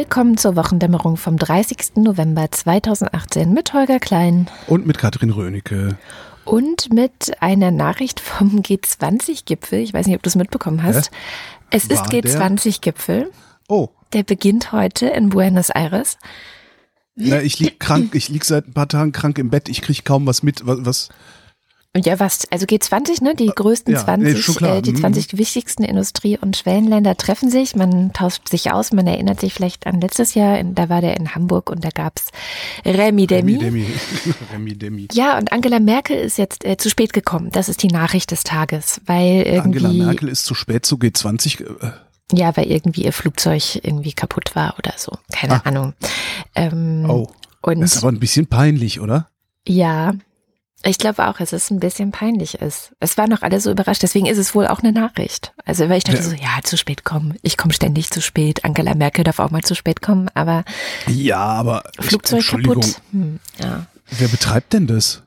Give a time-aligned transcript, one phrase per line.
[0.00, 1.96] Willkommen zur Wochendämmerung vom 30.
[1.96, 4.48] November 2018 mit Holger Klein.
[4.66, 5.98] Und mit Katrin Rönecke.
[6.46, 9.80] Und mit einer Nachricht vom G20-Gipfel.
[9.80, 11.10] Ich weiß nicht, ob du es mitbekommen hast.
[11.10, 11.16] Hä?
[11.68, 13.30] Es War ist G20-Gipfel.
[13.68, 13.90] Oh.
[14.14, 16.16] Der beginnt heute in Buenos Aires.
[17.14, 20.06] Na, ich lieg krank, ich lieg seit ein paar Tagen krank im Bett, ich krieg
[20.06, 20.66] kaum was mit.
[20.66, 21.08] Was, was
[21.96, 25.38] ja, was, also G20, ne, die größten ja, 20, nee, äh, die 20 mhm.
[25.38, 30.00] wichtigsten Industrie- und Schwellenländer treffen sich, man tauscht sich aus, man erinnert sich vielleicht an
[30.00, 32.28] letztes Jahr, da war der in Hamburg und da gab's
[32.84, 33.56] Remi Demi.
[33.56, 33.86] Remi Demi.
[34.52, 35.08] Remi Demi.
[35.12, 38.44] Ja, und Angela Merkel ist jetzt äh, zu spät gekommen, das ist die Nachricht des
[38.44, 39.84] Tages, weil irgendwie...
[39.84, 41.64] Angela Merkel ist zu spät zu G20...
[41.82, 41.90] Äh.
[42.32, 45.62] Ja, weil irgendwie ihr Flugzeug irgendwie kaputt war oder so, keine ah.
[45.64, 45.94] Ahnung.
[46.54, 47.28] Ähm, oh,
[47.62, 49.28] und das ist aber ein bisschen peinlich, oder?
[49.66, 50.14] Ja,
[50.84, 52.92] ich glaube auch, dass es ein bisschen peinlich ist.
[53.00, 55.52] Es waren noch alle so überrascht, deswegen ist es wohl auch eine Nachricht.
[55.64, 56.24] Also weil ich dachte ja.
[56.24, 57.36] so, ja, zu spät kommen.
[57.42, 58.64] Ich komme ständig zu spät.
[58.64, 60.64] Angela Merkel darf auch mal zu spät kommen, aber
[61.06, 63.00] ja, aber Flugzeug kaputt.
[63.12, 63.86] Hm, ja.
[64.10, 65.22] Wer betreibt denn das?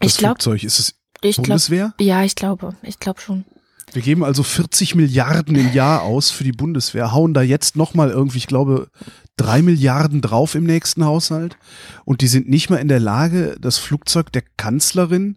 [0.00, 1.92] Das ich glaub, Flugzeug ist es ich Bundeswehr?
[1.96, 3.44] Glaub, ja, ich glaube, ich glaube schon.
[3.92, 8.10] Wir geben also 40 Milliarden im Jahr aus für die Bundeswehr, hauen da jetzt nochmal
[8.10, 8.88] irgendwie, ich glaube,
[9.36, 11.56] drei Milliarden drauf im nächsten Haushalt
[12.04, 15.36] und die sind nicht mal in der Lage, das Flugzeug der Kanzlerin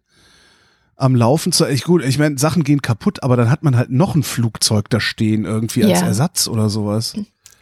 [0.96, 1.66] am Laufen zu.
[1.68, 4.90] Ich, gut, ich meine, Sachen gehen kaputt, aber dann hat man halt noch ein Flugzeug
[4.90, 6.08] da stehen, irgendwie als ja.
[6.08, 7.16] Ersatz oder sowas.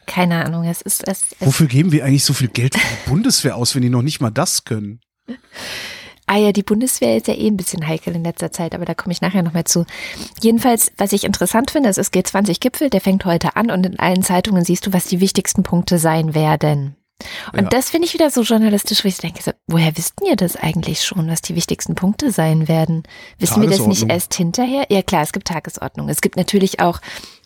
[0.05, 1.47] Keine Ahnung, es ist es, es.
[1.47, 4.19] Wofür geben wir eigentlich so viel Geld für die Bundeswehr aus, wenn die noch nicht
[4.19, 4.99] mal das können?
[6.25, 8.93] Ah ja, die Bundeswehr ist ja eh ein bisschen heikel in letzter Zeit, aber da
[8.93, 9.85] komme ich nachher noch mehr zu.
[10.41, 14.23] Jedenfalls, was ich interessant finde, es ist G20-Gipfel, der fängt heute an und in allen
[14.23, 16.95] Zeitungen siehst du, was die wichtigsten Punkte sein werden.
[17.51, 17.69] Und ja.
[17.69, 21.03] das finde ich wieder so journalistisch, wo ich denke, so, woher wisst ihr das eigentlich
[21.03, 23.03] schon, was die wichtigsten Punkte sein werden?
[23.39, 24.85] Wissen wir das nicht erst hinterher?
[24.89, 26.09] Ja klar, es gibt Tagesordnung.
[26.09, 26.99] Es gibt natürlich auch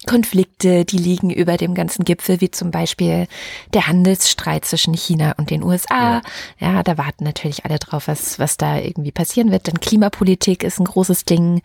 [0.06, 3.28] Konflikte, die liegen über dem ganzen Gipfel, wie zum Beispiel
[3.74, 6.22] der Handelsstreit zwischen China und den USA.
[6.60, 9.68] Ja, ja da warten natürlich alle drauf, was, was da irgendwie passieren wird.
[9.68, 11.62] Denn Klimapolitik ist ein großes Ding,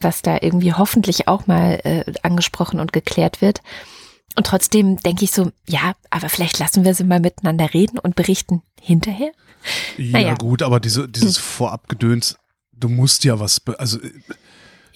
[0.00, 3.62] was da irgendwie hoffentlich auch mal äh, angesprochen und geklärt wird.
[4.34, 8.16] Und trotzdem denke ich so, ja, aber vielleicht lassen wir sie mal miteinander reden und
[8.16, 9.32] berichten hinterher.
[9.96, 10.34] Ja, naja.
[10.34, 11.42] gut, aber diese, dieses hm.
[11.42, 12.36] Vorabgedöns,
[12.72, 13.98] du musst ja was, also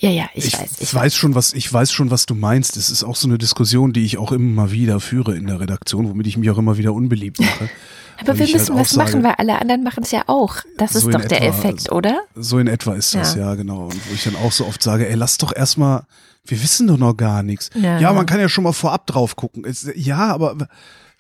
[0.01, 0.81] ja, ja, ich, ich weiß.
[0.81, 2.79] Ich weiß schon, was ich weiß schon, was du meinst.
[2.79, 5.61] Es ist auch so eine Diskussion, die ich auch immer mal wieder führe in der
[5.61, 7.69] Redaktion, womit ich mich auch immer wieder unbeliebt mache.
[8.21, 10.57] Aber wir müssen halt was sage, machen, weil alle anderen machen es ja auch.
[10.79, 12.23] Das so ist doch der Effekt, oder?
[12.35, 13.49] So in etwa ist das, ja.
[13.49, 13.85] ja, genau.
[13.85, 16.05] Und wo ich dann auch so oft sage, ey, lass doch erstmal,
[16.45, 17.71] wir wissen doch noch gar nichts.
[17.75, 19.65] Ja, ja man kann ja schon mal vorab drauf gucken.
[19.95, 20.57] ja, aber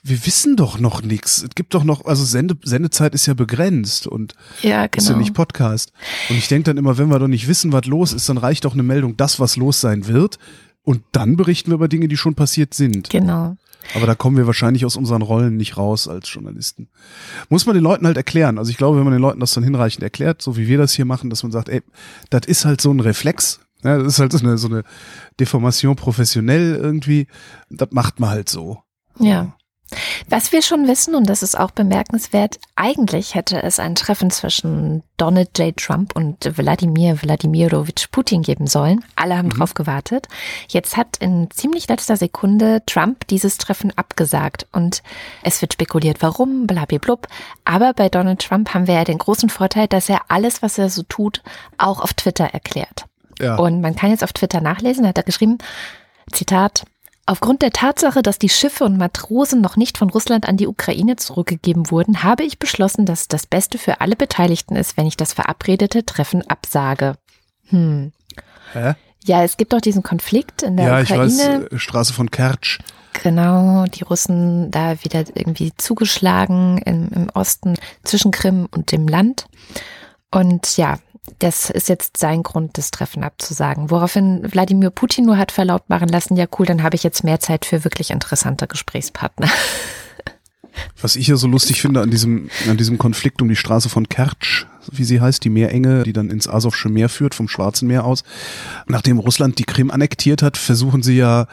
[0.02, 1.42] wir wissen doch noch nichts.
[1.42, 4.96] Es gibt doch noch, also Sende, Sendezeit ist ja begrenzt und ja, genau.
[4.96, 5.18] ist ja genau.
[5.18, 5.92] nicht Podcast.
[6.28, 8.64] Und ich denke dann immer, wenn wir doch nicht wissen, was los ist, dann reicht
[8.64, 10.38] doch eine Meldung, das, was los sein wird.
[10.82, 13.10] Und dann berichten wir über Dinge, die schon passiert sind.
[13.10, 13.56] Genau.
[13.94, 16.88] Aber da kommen wir wahrscheinlich aus unseren Rollen nicht raus als Journalisten.
[17.48, 18.58] Muss man den Leuten halt erklären.
[18.58, 20.92] Also ich glaube, wenn man den Leuten das dann hinreichend erklärt, so wie wir das
[20.92, 21.82] hier machen, dass man sagt, ey,
[22.30, 23.60] das ist halt so ein Reflex.
[23.82, 24.82] Ja, das ist halt so eine, so eine
[25.38, 27.26] Deformation professionell irgendwie.
[27.70, 28.82] Das macht man halt so.
[29.18, 29.54] Ja.
[30.28, 35.02] Was wir schon wissen, und das ist auch bemerkenswert, eigentlich hätte es ein Treffen zwischen
[35.16, 35.76] Donald J.
[35.76, 39.04] Trump und Wladimir Wladimirovich Putin geben sollen.
[39.16, 39.58] Alle haben mhm.
[39.58, 40.28] drauf gewartet.
[40.68, 45.02] Jetzt hat in ziemlich letzter Sekunde Trump dieses Treffen abgesagt und
[45.42, 47.26] es wird spekuliert, warum, blablablub.
[47.64, 50.88] Aber bei Donald Trump haben wir ja den großen Vorteil, dass er alles, was er
[50.88, 51.42] so tut,
[51.78, 53.09] auch auf Twitter erklärt.
[53.40, 53.56] Ja.
[53.56, 55.58] Und man kann jetzt auf Twitter nachlesen, hat er geschrieben,
[56.32, 56.84] Zitat,
[57.30, 61.14] Aufgrund der Tatsache, dass die Schiffe und Matrosen noch nicht von Russland an die Ukraine
[61.14, 65.32] zurückgegeben wurden, habe ich beschlossen, dass das Beste für alle Beteiligten ist, wenn ich das
[65.32, 67.14] verabredete Treffen absage.
[67.68, 68.10] Hm.
[68.72, 68.94] Hä?
[69.24, 71.20] Ja, es gibt doch diesen Konflikt in der ja, Ukraine.
[71.20, 72.80] Ja, ich weiß, äh, Straße von Kertsch.
[73.22, 79.46] Genau, die Russen da wieder irgendwie zugeschlagen im, im Osten zwischen Krim und dem Land.
[80.32, 80.98] Und ja,
[81.38, 83.90] das ist jetzt sein Grund, das Treffen abzusagen.
[83.90, 87.64] Woraufhin Wladimir Putin nur hat verlautbaren lassen, ja cool, dann habe ich jetzt mehr Zeit
[87.64, 89.48] für wirklich interessante Gesprächspartner.
[91.00, 94.08] Was ich ja so lustig finde an diesem, an diesem Konflikt um die Straße von
[94.08, 98.04] Kertsch, wie sie heißt, die Meerenge, die dann ins Asowsche Meer führt, vom Schwarzen Meer
[98.04, 98.22] aus.
[98.86, 101.48] Nachdem Russland die Krim annektiert hat, versuchen sie ja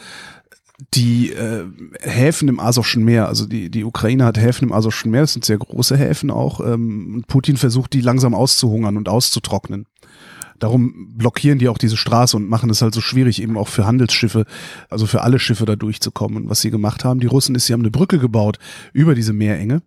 [0.93, 1.65] die äh,
[2.01, 5.43] Häfen im Asowschen Meer, also die, die Ukraine hat Häfen im Asowschen Meer, das sind
[5.43, 6.59] sehr große Häfen auch.
[6.59, 9.87] Ähm, Putin versucht, die langsam auszuhungern und auszutrocknen.
[10.59, 13.85] Darum blockieren die auch diese Straße und machen es halt so schwierig, eben auch für
[13.85, 14.45] Handelsschiffe,
[14.89, 16.43] also für alle Schiffe da durchzukommen.
[16.43, 18.57] Und was sie gemacht haben, die Russen, ist, sie haben eine Brücke gebaut
[18.93, 19.81] über diese Meerenge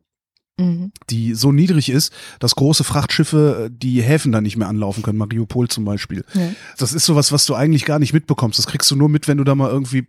[1.11, 5.19] die so niedrig ist, dass große Frachtschiffe äh, die Häfen dann nicht mehr anlaufen können,
[5.19, 6.25] Mariupol zum Beispiel.
[6.35, 6.53] Ja.
[6.79, 8.59] Das ist sowas, was du eigentlich gar nicht mitbekommst.
[8.59, 10.07] Das kriegst du nur mit, wenn du da mal irgendwie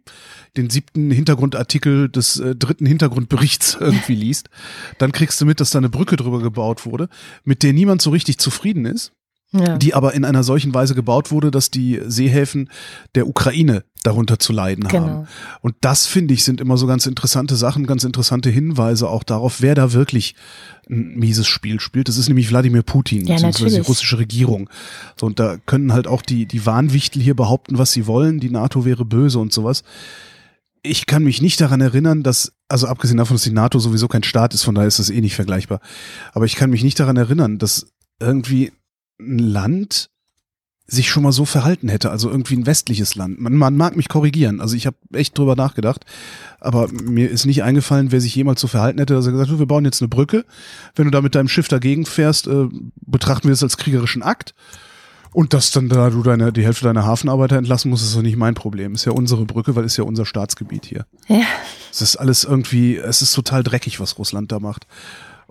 [0.57, 4.50] den siebten Hintergrundartikel des äh, dritten Hintergrundberichts irgendwie liest.
[4.98, 7.09] Dann kriegst du mit, dass da eine Brücke drüber gebaut wurde,
[7.44, 9.13] mit der niemand so richtig zufrieden ist
[9.53, 9.77] ja.
[9.77, 12.69] die aber in einer solchen Weise gebaut wurde, dass die Seehäfen
[13.15, 15.06] der Ukraine darunter zu leiden genau.
[15.06, 15.27] haben.
[15.62, 19.62] Und das finde ich sind immer so ganz interessante Sachen, ganz interessante Hinweise auch darauf,
[19.62, 20.36] wer da wirklich
[20.89, 22.07] ein mieses Spiel spielt.
[22.07, 24.69] Das ist nämlich Wladimir Putin, ja, beziehungsweise die russische Regierung.
[25.19, 28.50] So, und da können halt auch die, die Wahnwichtel hier behaupten, was sie wollen, die
[28.50, 29.83] NATO wäre böse und sowas.
[30.83, 34.24] Ich kann mich nicht daran erinnern, dass, also abgesehen davon, dass die NATO sowieso kein
[34.24, 35.80] Staat ist, von daher ist das eh nicht vergleichbar.
[36.33, 37.86] Aber ich kann mich nicht daran erinnern, dass
[38.19, 38.71] irgendwie
[39.21, 40.09] ein Land
[40.91, 43.39] sich schon mal so verhalten hätte, also irgendwie ein westliches Land.
[43.39, 46.06] Man, man mag mich korrigieren, also ich habe echt drüber nachgedacht,
[46.59, 49.59] aber mir ist nicht eingefallen, wer sich jemals so verhalten hätte, dass er gesagt hat,
[49.59, 50.44] wir bauen jetzt eine Brücke,
[50.95, 52.68] wenn du da mit deinem Schiff dagegen fährst, äh,
[53.06, 54.53] betrachten wir es als kriegerischen Akt.
[55.33, 58.35] Und dass dann da du deine, die Hälfte deiner Hafenarbeiter entlassen musst, ist doch nicht
[58.35, 58.95] mein Problem.
[58.95, 61.06] Ist ja unsere Brücke, weil ist ja unser Staatsgebiet hier.
[61.29, 61.45] Ja.
[61.89, 64.88] Es ist alles irgendwie, es ist total dreckig, was Russland da macht.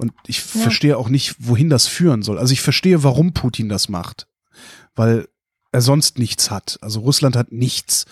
[0.01, 0.63] Und ich ja.
[0.63, 2.39] verstehe auch nicht, wohin das führen soll.
[2.39, 4.27] Also ich verstehe, warum Putin das macht.
[4.95, 5.29] Weil
[5.73, 6.79] er sonst nichts hat.
[6.81, 8.07] Also Russland hat nichts.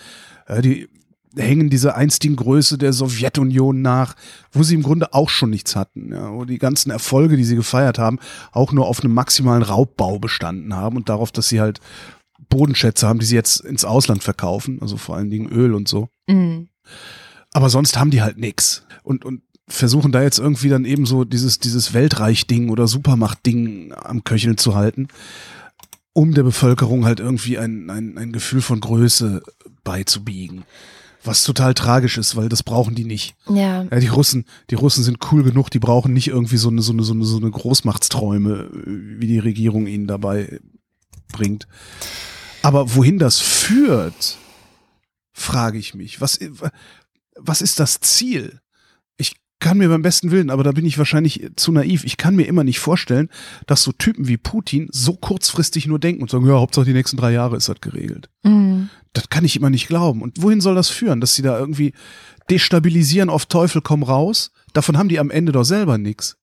[0.63, 0.87] die
[1.35, 4.15] hängen dieser einstigen Größe der Sowjetunion nach,
[4.51, 6.11] wo sie im Grunde auch schon nichts hatten.
[6.11, 8.19] Ja, wo die ganzen Erfolge, die sie gefeiert haben,
[8.51, 11.79] auch nur auf einem maximalen Raubbau bestanden haben und darauf, dass sie halt
[12.49, 16.09] Bodenschätze haben, die sie jetzt ins Ausland verkaufen, also vor allen Dingen Öl und so.
[16.27, 16.69] Mhm.
[17.51, 18.85] Aber sonst haben die halt nichts.
[19.03, 24.23] Und, und versuchen da jetzt irgendwie dann eben so dieses, dieses Weltreich-Ding oder Supermacht-Ding am
[24.23, 25.07] Köcheln zu halten,
[26.13, 29.41] um der Bevölkerung halt irgendwie ein, ein, ein Gefühl von Größe
[29.83, 30.63] beizubiegen.
[31.23, 33.35] Was total tragisch ist, weil das brauchen die nicht.
[33.47, 33.83] Ja.
[33.83, 33.99] ja.
[33.99, 37.03] Die Russen, die Russen sind cool genug, die brauchen nicht irgendwie so eine, so eine,
[37.03, 40.59] so eine, so eine Großmachtsträume, wie die Regierung ihnen dabei
[41.31, 41.67] bringt.
[42.61, 44.37] Aber wohin das führt,
[45.33, 46.21] frage ich mich.
[46.21, 46.39] Was,
[47.35, 48.61] was ist das Ziel?
[49.59, 52.03] Kann mir beim besten Willen, aber da bin ich wahrscheinlich zu naiv.
[52.05, 53.29] Ich kann mir immer nicht vorstellen,
[53.67, 57.17] dass so Typen wie Putin so kurzfristig nur denken und sagen, ja, Hauptsache die nächsten
[57.17, 58.29] drei Jahre ist das geregelt.
[58.43, 58.89] Mhm.
[59.13, 60.21] Das kann ich immer nicht glauben.
[60.21, 61.93] Und wohin soll das führen, dass sie da irgendwie
[62.49, 64.51] destabilisieren auf Teufel komm raus?
[64.73, 66.37] Davon haben die am Ende doch selber nichts.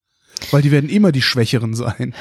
[0.50, 2.14] Weil die werden immer die Schwächeren sein.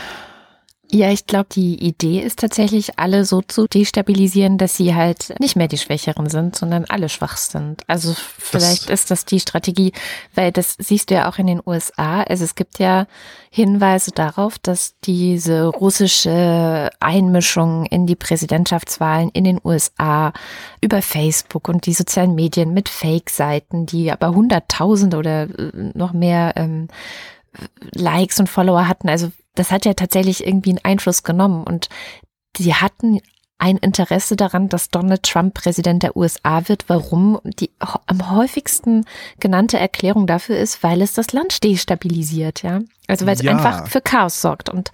[0.91, 5.55] Ja, ich glaube, die Idee ist tatsächlich, alle so zu destabilisieren, dass sie halt nicht
[5.55, 7.81] mehr die Schwächeren sind, sondern alle schwach sind.
[7.87, 9.93] Also vielleicht das ist das die Strategie,
[10.35, 12.21] weil das siehst du ja auch in den USA.
[12.21, 13.07] Also es gibt ja
[13.49, 20.33] Hinweise darauf, dass diese russische Einmischung in die Präsidentschaftswahlen in den USA
[20.81, 26.53] über Facebook und die sozialen Medien mit Fake-Seiten, die aber Hunderttausende oder äh, noch mehr
[26.57, 26.89] ähm,
[27.93, 29.09] Likes und Follower hatten.
[29.09, 31.89] Also das hat ja tatsächlich irgendwie einen Einfluss genommen und
[32.57, 33.19] sie hatten
[33.57, 36.85] ein Interesse daran, dass Donald Trump Präsident der USA wird.
[36.87, 37.39] Warum?
[37.45, 39.05] Die am häufigsten
[39.39, 42.81] genannte Erklärung dafür ist, weil es das Land destabilisiert, ja.
[43.07, 43.51] Also weil es ja.
[43.51, 44.69] einfach für Chaos sorgt.
[44.69, 44.91] Und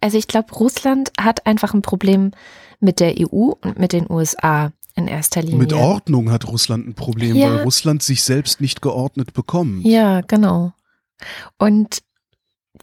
[0.00, 2.30] also ich glaube, Russland hat einfach ein Problem
[2.78, 5.58] mit der EU und mit den USA in erster Linie.
[5.58, 7.50] Mit Ordnung hat Russland ein Problem, ja.
[7.50, 9.84] weil Russland sich selbst nicht geordnet bekommt.
[9.84, 10.72] Ja, genau.
[11.58, 11.98] Und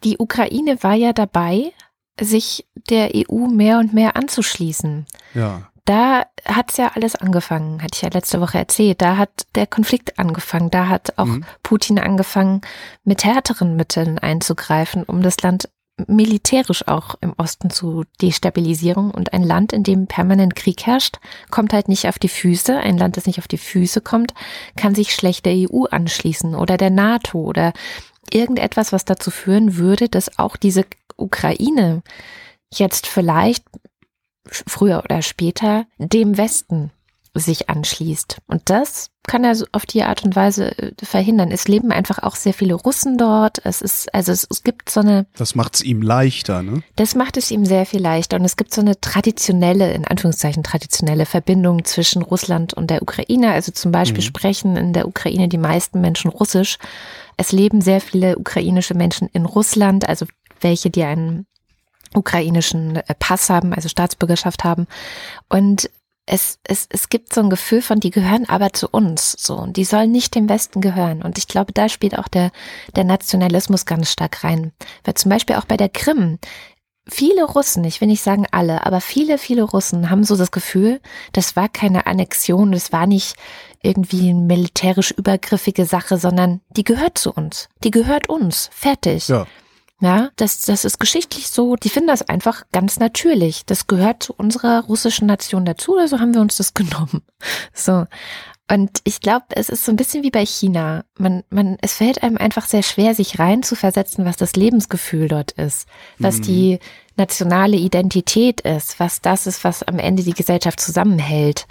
[0.03, 1.73] die Ukraine war ja dabei,
[2.19, 5.05] sich der EU mehr und mehr anzuschließen.
[5.33, 5.71] Ja.
[5.85, 9.01] Da hat's ja alles angefangen, hatte ich ja letzte Woche erzählt.
[9.01, 10.69] Da hat der Konflikt angefangen.
[10.69, 11.43] Da hat auch mhm.
[11.63, 12.61] Putin angefangen,
[13.03, 15.69] mit härteren Mitteln einzugreifen, um das Land
[16.07, 19.11] militärisch auch im Osten zu destabilisieren.
[19.11, 21.17] Und ein Land, in dem permanent Krieg herrscht,
[21.49, 22.77] kommt halt nicht auf die Füße.
[22.77, 24.33] Ein Land, das nicht auf die Füße kommt,
[24.75, 27.73] kann sich schlecht der EU anschließen oder der NATO oder
[28.33, 30.85] irgendetwas, was dazu führen würde, dass auch diese
[31.17, 32.03] Ukraine
[32.73, 33.63] jetzt vielleicht
[34.45, 36.91] früher oder später dem Westen
[37.33, 38.37] sich anschließt.
[38.47, 41.51] Und das kann er auf die Art und Weise äh, verhindern.
[41.53, 43.63] Es leben einfach auch sehr viele Russen dort.
[43.63, 45.25] Es ist, also es, es gibt so eine.
[45.37, 46.83] Das macht es ihm leichter, ne?
[46.97, 48.35] Das macht es ihm sehr viel leichter.
[48.35, 53.53] Und es gibt so eine traditionelle, in Anführungszeichen traditionelle Verbindung zwischen Russland und der Ukraine.
[53.53, 54.27] Also zum Beispiel mhm.
[54.27, 56.77] sprechen in der Ukraine die meisten Menschen Russisch.
[57.37, 60.25] Es leben sehr viele ukrainische Menschen in Russland, also
[60.59, 61.45] welche, die einen
[62.13, 64.87] ukrainischen äh, Pass haben, also Staatsbürgerschaft haben.
[65.47, 65.89] Und
[66.31, 69.57] es, es, es gibt so ein Gefühl von, die gehören aber zu uns, so.
[69.57, 71.21] Und die sollen nicht dem Westen gehören.
[71.21, 72.51] Und ich glaube, da spielt auch der,
[72.95, 74.71] der Nationalismus ganz stark rein.
[75.03, 76.39] Weil zum Beispiel auch bei der Krim,
[77.05, 81.01] viele Russen, ich will nicht sagen alle, aber viele, viele Russen haben so das Gefühl,
[81.33, 83.35] das war keine Annexion, das war nicht
[83.83, 87.67] irgendwie eine militärisch übergriffige Sache, sondern die gehört zu uns.
[87.83, 88.69] Die gehört uns.
[88.71, 89.27] Fertig.
[89.27, 89.47] Ja.
[90.01, 93.65] Ja, das, das ist geschichtlich so, die finden das einfach ganz natürlich.
[93.67, 97.21] Das gehört zu unserer russischen Nation dazu, also haben wir uns das genommen.
[97.73, 98.07] So.
[98.69, 101.03] Und ich glaube, es ist so ein bisschen wie bei China.
[101.19, 105.27] Man, man, es fällt einem einfach sehr schwer, sich rein zu versetzen, was das Lebensgefühl
[105.27, 106.41] dort ist, was mhm.
[106.43, 106.79] die
[107.17, 111.67] nationale Identität ist, was das ist, was am Ende die Gesellschaft zusammenhält.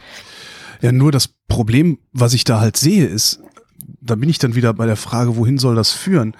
[0.82, 3.40] Ja, nur das Problem, was ich da halt sehe, ist,
[4.00, 6.36] da bin ich dann wieder bei der Frage, wohin soll das führen?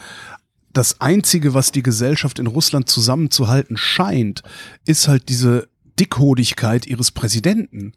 [0.72, 4.42] Das Einzige, was die Gesellschaft in Russland zusammenzuhalten scheint,
[4.84, 7.92] ist halt diese Dickhodigkeit ihres Präsidenten.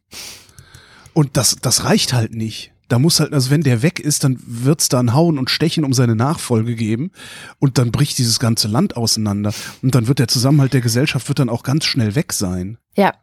[1.13, 2.71] Und das, das reicht halt nicht.
[2.89, 5.83] Da muss halt, also wenn der weg ist, dann wird's da ein Hauen und Stechen
[5.83, 7.11] um seine Nachfolge geben
[7.59, 9.53] und dann bricht dieses ganze Land auseinander.
[9.81, 12.77] Und dann wird der Zusammenhalt der Gesellschaft wird dann auch ganz schnell weg sein.
[12.95, 13.13] Ja.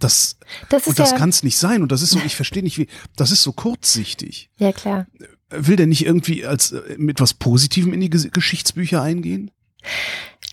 [0.00, 0.36] Das,
[0.68, 1.82] das und das ja kann es nicht sein.
[1.82, 4.50] Und das ist so, ich verstehe nicht, wie, das ist so kurzsichtig.
[4.58, 5.06] Ja, klar.
[5.50, 9.50] Will der nicht irgendwie als mit was Positivem in die Geschichtsbücher eingehen?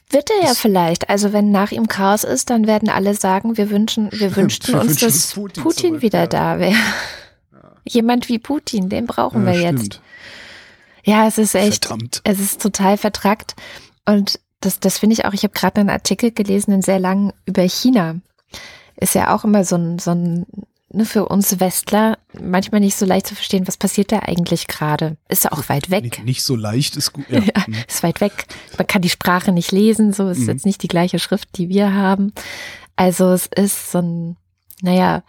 [0.09, 1.09] Wird er ja vielleicht.
[1.09, 4.73] Also wenn nach ihm Chaos ist, dann werden alle sagen, wir wünschen, wir Stimmt, wünschten
[4.75, 6.27] wir uns, wünschen dass Putin, Putin wieder ja.
[6.27, 6.71] da wäre.
[6.71, 7.75] Ja.
[7.85, 9.83] Jemand wie Putin, den brauchen ja, wir stimmt.
[9.83, 10.01] jetzt.
[11.05, 12.21] Ja, es ist echt, Verdammt.
[12.23, 13.55] es ist total vertrackt.
[14.05, 17.33] Und das, das finde ich auch, ich habe gerade einen Artikel gelesen, einen sehr langen
[17.45, 18.15] über China.
[18.95, 20.45] Ist ja auch immer so ein, so ein
[20.93, 25.17] ne, für uns Westler manchmal nicht so leicht zu verstehen, was passiert da eigentlich gerade.
[25.27, 26.03] Ist ja auch weit weg.
[26.03, 27.25] Nicht, nicht so leicht ist gut.
[27.33, 27.39] Ja.
[27.39, 27.75] ja, mhm.
[27.87, 28.45] ist weit weg.
[28.77, 30.49] Man kann die Sprache nicht lesen, so ist mhm.
[30.49, 32.33] jetzt nicht die gleiche Schrift, die wir haben.
[32.95, 34.37] Also es ist so ein,
[34.81, 35.23] naja,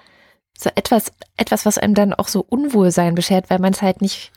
[0.58, 4.32] so etwas, etwas, was einem dann auch so Unwohlsein beschert, weil man es halt nicht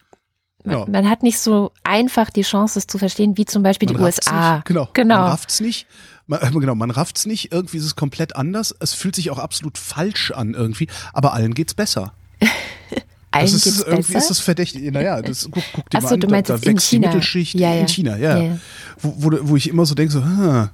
[0.72, 0.86] ja.
[0.88, 4.04] man, hat nicht so einfach die Chance, es zu verstehen, wie zum Beispiel man die
[4.04, 4.56] USA.
[4.56, 4.66] Nicht.
[4.66, 4.90] Genau.
[4.94, 5.16] genau.
[5.16, 5.88] Man rafft's nicht
[6.28, 8.76] man, genau, man rafft's nicht, irgendwie ist es komplett anders.
[8.80, 12.14] Es fühlt sich auch absolut falsch an irgendwie, aber allen geht's besser.
[13.32, 14.18] allen das ist, geht's irgendwie besser?
[14.18, 14.92] ist das verdächtig.
[14.92, 17.08] Naja, das, guck, guck dir Achso, mal an, du meinst da, da wächst China.
[17.08, 17.82] die Mittelschicht ja, ja.
[17.82, 18.38] in China, ja.
[18.38, 18.60] ja.
[19.00, 20.70] Wo, wo, wo ich immer so denke, so, hm,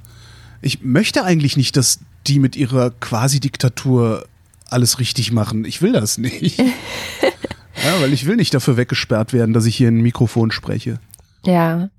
[0.62, 4.26] ich möchte eigentlich nicht, dass die mit ihrer Quasi-Diktatur
[4.70, 5.66] alles richtig machen.
[5.66, 6.60] Ich will das nicht.
[7.84, 11.00] ja, weil ich will nicht dafür weggesperrt werden, dass ich hier in ein Mikrofon spreche.
[11.46, 11.90] Ja.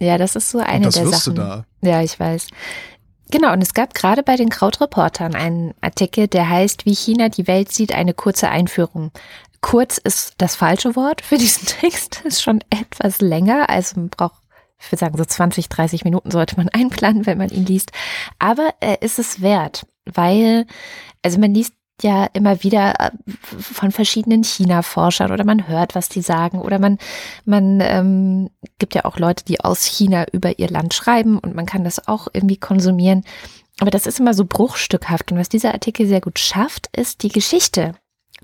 [0.00, 1.36] Ja, das ist so eine und das der wirst Sachen.
[1.36, 1.64] Du da.
[1.82, 2.48] Ja, ich weiß.
[3.30, 7.46] Genau, und es gab gerade bei den Krautreportern einen Artikel, der heißt, wie China die
[7.46, 9.12] Welt sieht, eine kurze Einführung.
[9.60, 14.42] Kurz ist das falsche Wort für diesen Text, ist schon etwas länger, also man braucht,
[14.78, 17.92] ich würde sagen, so 20, 30 Minuten sollte man einplanen, wenn man ihn liest.
[18.38, 20.66] Aber er ist es wert, weil,
[21.22, 21.72] also man liest
[22.02, 23.10] ja immer wieder äh,
[23.58, 26.98] von verschiedenen China-Forschern oder man hört, was die sagen oder man,
[27.44, 31.66] man ähm, gibt ja auch Leute, die aus China über ihr Land schreiben und man
[31.66, 33.24] kann das auch irgendwie konsumieren.
[33.80, 37.30] Aber das ist immer so bruchstückhaft und was dieser Artikel sehr gut schafft, ist die
[37.30, 37.94] Geschichte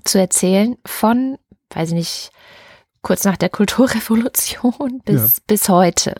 [0.03, 1.37] zu erzählen von,
[1.73, 2.31] weiß ich nicht,
[3.01, 5.41] kurz nach der Kulturrevolution bis, ja.
[5.47, 6.15] bis heute.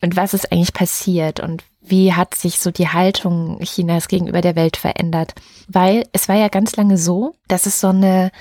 [0.00, 4.56] Und was ist eigentlich passiert und wie hat sich so die Haltung Chinas gegenüber der
[4.56, 5.34] Welt verändert?
[5.68, 8.32] Weil es war ja ganz lange so, dass es so eine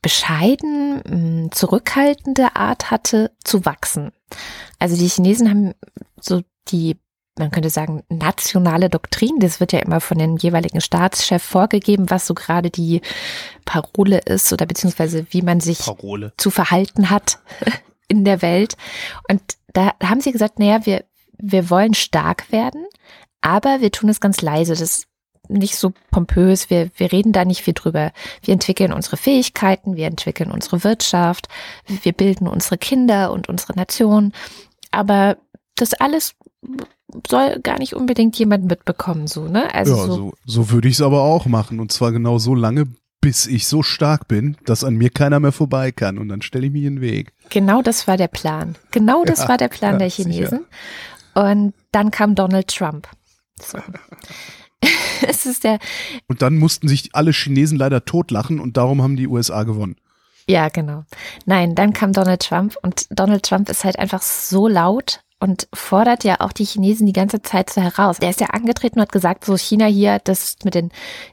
[0.00, 1.02] bescheiden,
[1.46, 4.12] mm, zurückhaltende Art hatte zu wachsen.
[4.78, 5.74] Also die Chinesen haben
[6.20, 6.96] so die
[7.38, 9.38] man könnte sagen, nationale Doktrin.
[9.40, 13.02] Das wird ja immer von den jeweiligen Staatschef vorgegeben, was so gerade die
[13.64, 16.32] Parole ist oder beziehungsweise wie man sich Parole.
[16.36, 17.38] zu verhalten hat
[18.08, 18.76] in der Welt.
[19.28, 21.04] Und da haben sie gesagt, naja, wir,
[21.38, 22.86] wir wollen stark werden,
[23.40, 24.72] aber wir tun es ganz leise.
[24.72, 25.06] Das ist
[25.48, 26.70] nicht so pompös.
[26.70, 28.12] Wir, wir reden da nicht viel drüber.
[28.42, 31.48] Wir entwickeln unsere Fähigkeiten, wir entwickeln unsere Wirtschaft,
[31.86, 34.32] wir bilden unsere Kinder und unsere Nation.
[34.90, 35.36] Aber
[35.76, 36.34] das alles
[37.28, 39.72] soll gar nicht unbedingt jemand mitbekommen, so, ne?
[39.74, 41.80] Also ja, so, so, so würde ich es aber auch machen.
[41.80, 42.86] Und zwar genau so lange,
[43.20, 46.18] bis ich so stark bin, dass an mir keiner mehr vorbei kann.
[46.18, 47.32] Und dann stelle ich mich in den Weg.
[47.50, 48.76] Genau das war der Plan.
[48.90, 50.60] Genau das ja, war der Plan ja, der Chinesen.
[51.34, 51.50] Sicher.
[51.50, 53.08] Und dann kam Donald Trump.
[53.60, 53.78] So.
[55.26, 55.78] es ist der.
[56.28, 59.96] Und dann mussten sich alle Chinesen leider totlachen und darum haben die USA gewonnen.
[60.48, 61.04] Ja, genau.
[61.44, 66.24] Nein, dann kam Donald Trump und Donald Trump ist halt einfach so laut und fordert
[66.24, 68.18] ja auch die Chinesen die ganze Zeit so heraus.
[68.18, 70.90] Der ist ja angetreten und hat gesagt, so China hier, das mit den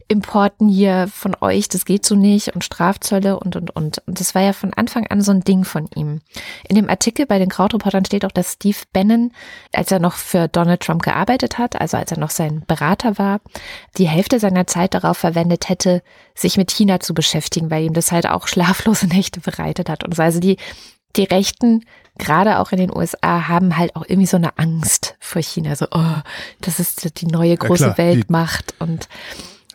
[0.09, 4.01] Importen hier von euch, das geht so nicht und Strafzölle und, und, und.
[4.05, 6.19] Und das war ja von Anfang an so ein Ding von ihm.
[6.67, 9.31] In dem Artikel bei den Krautreportern steht auch, dass Steve Bannon,
[9.71, 13.39] als er noch für Donald Trump gearbeitet hat, also als er noch sein Berater war,
[13.97, 16.03] die Hälfte seiner Zeit darauf verwendet hätte,
[16.35, 20.03] sich mit China zu beschäftigen, weil ihm das halt auch schlaflose Nächte bereitet hat.
[20.03, 20.57] Und so also die,
[21.15, 21.85] die Rechten
[22.17, 25.75] gerade auch in den USA haben halt auch irgendwie so eine Angst vor China.
[25.75, 26.15] So, oh,
[26.61, 29.07] das ist die neue große ja, klar, Weltmacht und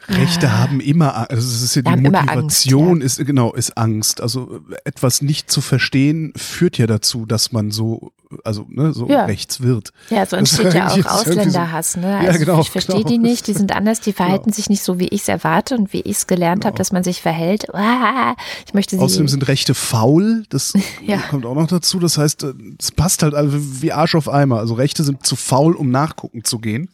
[0.09, 4.21] Rechte haben immer, also es ist ja die immer Angst, Motivation ist genau ist Angst.
[4.21, 8.13] Also etwas nicht zu verstehen führt ja dazu, dass man so
[8.45, 9.25] also ne, so Ja.
[9.25, 9.91] rechts wird.
[10.11, 11.97] Ja, so Das entsteht ja auch so- Ausländerhass.
[11.97, 12.11] Ne?
[12.23, 13.09] Ja, Also genau, ich verstehe genau.
[13.09, 15.95] die nicht, die sind anders, die verhalten sich nicht so, wie ich es erwarte und
[15.95, 16.79] wie ich es gelernt habe, Genau.
[16.79, 17.73] dass man sich verhält.
[17.75, 18.35] Ah,
[18.67, 19.03] Ich möchte sie.
[19.03, 20.75] Außerdem sind Rechte faul, das
[21.07, 21.17] Ja.
[21.31, 21.99] kommt auch noch dazu.
[22.01, 24.59] Das heißt, äh, es passt halt also wie Arsch auf Eimer.
[24.59, 26.91] Also Rechte sind zu faul, um nachgucken zu gehen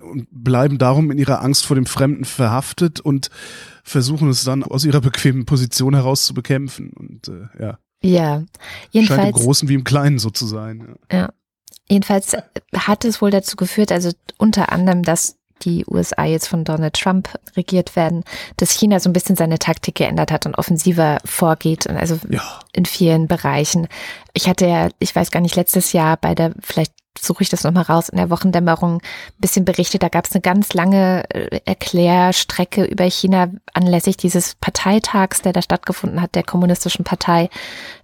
[0.00, 3.30] und bleiben darum in ihrer Angst vor dem Fremden verhaftet und
[3.82, 6.90] versuchen es dann aus ihrer bequemen Position heraus zu bekämpfen.
[6.90, 8.48] Und äh, ja, ja, scheint
[8.92, 9.36] im jedenfalls.
[9.36, 10.96] Großen wie im Kleinen so zu sein.
[11.10, 11.18] Ja.
[11.18, 11.28] Ja.
[11.90, 12.36] Jedenfalls
[12.76, 17.28] hat es wohl dazu geführt, also unter anderem, dass die USA jetzt von Donald Trump
[17.56, 18.24] regiert werden,
[18.56, 22.42] dass China so ein bisschen seine Taktik geändert hat und offensiver vorgeht, und also ja.
[22.72, 23.88] in vielen Bereichen.
[24.34, 27.64] Ich hatte ja, ich weiß gar nicht, letztes Jahr bei der, vielleicht suche ich das
[27.64, 31.60] nochmal raus, in der Wochendämmerung ein bisschen berichtet, da gab es eine ganz lange äh,
[31.64, 37.50] Erklärstrecke über China anlässlich dieses Parteitags, der da stattgefunden hat, der kommunistischen Partei.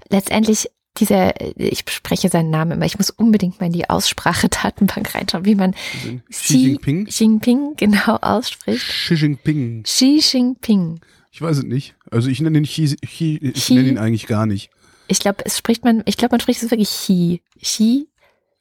[0.08, 0.68] Letztendlich
[0.98, 5.44] dieser, äh, ich spreche seinen Namen immer, ich muss unbedingt mal in die Aussprache-Datenbank reinschauen,
[5.44, 7.06] wie man Also Xi Jinping?
[7.08, 8.86] Jinping genau ausspricht.
[8.86, 9.82] Xi Jinping.
[9.82, 11.00] Xi Jinping.
[11.32, 11.96] Ich weiß es nicht.
[12.10, 13.74] Also ich nenne ihn Xi, Xi ich Xi?
[13.74, 14.70] nenne ihn eigentlich gar nicht.
[15.08, 17.42] Ich glaube, es spricht man, ich glaube, man spricht es wirklich Xi.
[17.60, 18.08] Xi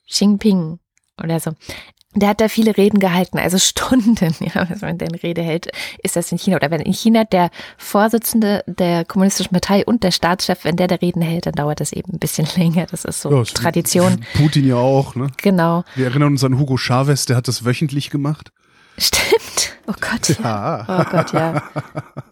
[0.08, 0.80] Jinping
[1.22, 1.52] oder so.
[2.16, 5.72] Der hat da viele Reden gehalten, also Stunden, ja, wenn man denn Rede hält,
[6.04, 6.58] ist das in China.
[6.58, 10.96] Oder wenn in China der Vorsitzende der kommunistischen Partei und der Staatschef, wenn der da
[10.96, 12.86] Reden hält, dann dauert das eben ein bisschen länger.
[12.86, 14.24] Das ist so Ja, Tradition.
[14.36, 15.32] Putin ja auch, ne?
[15.42, 15.84] Genau.
[15.96, 18.52] Wir erinnern uns an Hugo Chavez, der hat das wöchentlich gemacht.
[19.00, 19.74] Stimmt.
[19.88, 20.86] Oh Gott, ja.
[20.88, 21.00] Ja.
[21.02, 21.64] Oh Gott, ja.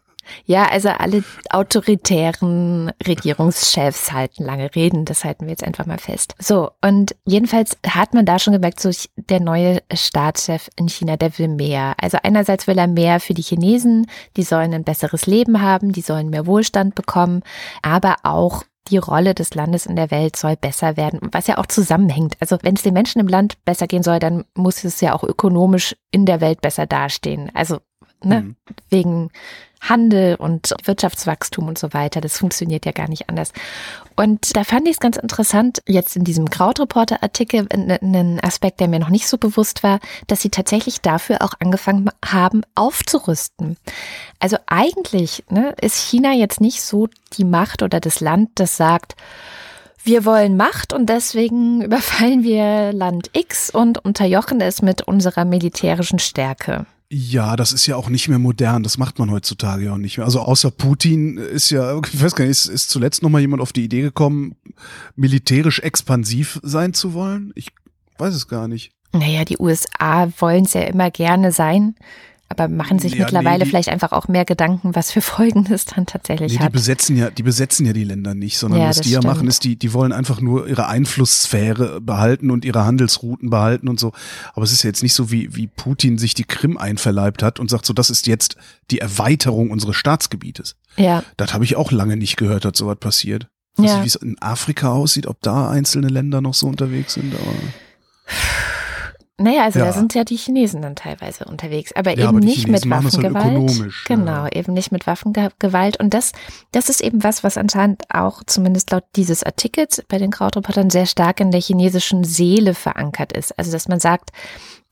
[0.45, 6.36] Ja, also alle autoritären Regierungschefs halten lange Reden, das halten wir jetzt einfach mal fest.
[6.39, 11.38] So, und jedenfalls hat man da schon gemerkt, so der neue Staatschef in China, der
[11.38, 11.95] will mehr.
[12.01, 14.07] Also einerseits will er mehr für die Chinesen,
[14.38, 17.41] die sollen ein besseres Leben haben, die sollen mehr Wohlstand bekommen,
[17.81, 21.67] aber auch die Rolle des Landes in der Welt soll besser werden, was ja auch
[21.67, 22.36] zusammenhängt.
[22.39, 25.24] Also wenn es den Menschen im Land besser gehen soll, dann muss es ja auch
[25.24, 27.51] ökonomisch in der Welt besser dastehen.
[27.53, 27.77] Also
[28.24, 28.55] ne, Mhm.
[28.89, 29.29] wegen
[29.81, 32.22] Handel und Wirtschaftswachstum und so weiter.
[32.22, 33.51] Das funktioniert ja gar nicht anders.
[34.15, 39.00] Und da fand ich es ganz interessant, jetzt in diesem Krautreporter-Artikel einen Aspekt, der mir
[39.00, 43.77] noch nicht so bewusst war, dass sie tatsächlich dafür auch angefangen haben, aufzurüsten.
[44.39, 49.15] Also eigentlich ne, ist China jetzt nicht so die Macht oder das Land, das sagt,
[50.03, 56.20] wir wollen Macht und deswegen überfallen wir Land X und unterjochen es mit unserer militärischen
[56.20, 56.85] Stärke.
[57.13, 58.83] Ja, das ist ja auch nicht mehr modern.
[58.83, 60.25] Das macht man heutzutage ja auch nicht mehr.
[60.25, 63.61] Also außer Putin ist ja, ich weiß gar nicht, ist, ist zuletzt noch mal jemand
[63.61, 64.55] auf die Idee gekommen,
[65.17, 67.51] militärisch expansiv sein zu wollen?
[67.53, 67.67] Ich
[68.17, 68.93] weiß es gar nicht.
[69.11, 71.95] Naja, die USA wollen es ja immer gerne sein,
[72.51, 75.66] aber machen sich Ja, nee, mittlerweile die- vielleicht einfach auch mehr Gedanken, was für Folgen
[75.72, 76.72] es dann tatsächlich Nee, die hat.
[76.72, 79.33] besetzen ja, die besetzen ja die Länder nicht, sondern Ja, was die ja stimmt.
[79.33, 84.00] machen, ist, die, die wollen einfach nur ihre Einflusssphäre behalten und ihre Handelsrouten behalten und
[84.00, 84.11] so.
[84.53, 87.59] Aber es ist ja jetzt nicht so, wie, wie Putin sich die Krim einverleibt hat
[87.59, 88.57] und sagt so, das ist jetzt
[88.92, 90.75] die Erweiterung unseres Staatsgebietes.
[90.98, 93.48] Ja, Das habe ich auch lange nicht gehört, dass sowas passiert.
[93.79, 94.03] Ja.
[94.03, 97.53] wie es in Afrika aussieht, ob da einzelne Länder noch so unterwegs sind, aber.
[99.42, 99.86] Naja, also Ja.
[99.86, 102.90] da sind ja die Chinesen dann teilweise unterwegs, aber Ja, eben aber nicht mit Chinesen
[102.90, 103.94] das halt Waffengewalt.
[104.06, 104.51] genau, ja.
[104.54, 106.00] eben nicht mit Waffengewalt.
[106.00, 106.32] Und das,
[106.72, 111.06] das ist eben was, was anscheinend auch zumindest laut dieses Artikels bei den Krautreportern sehr
[111.06, 113.58] stark in der chinesischen Seele verankert ist.
[113.60, 114.32] Also dass man sagt,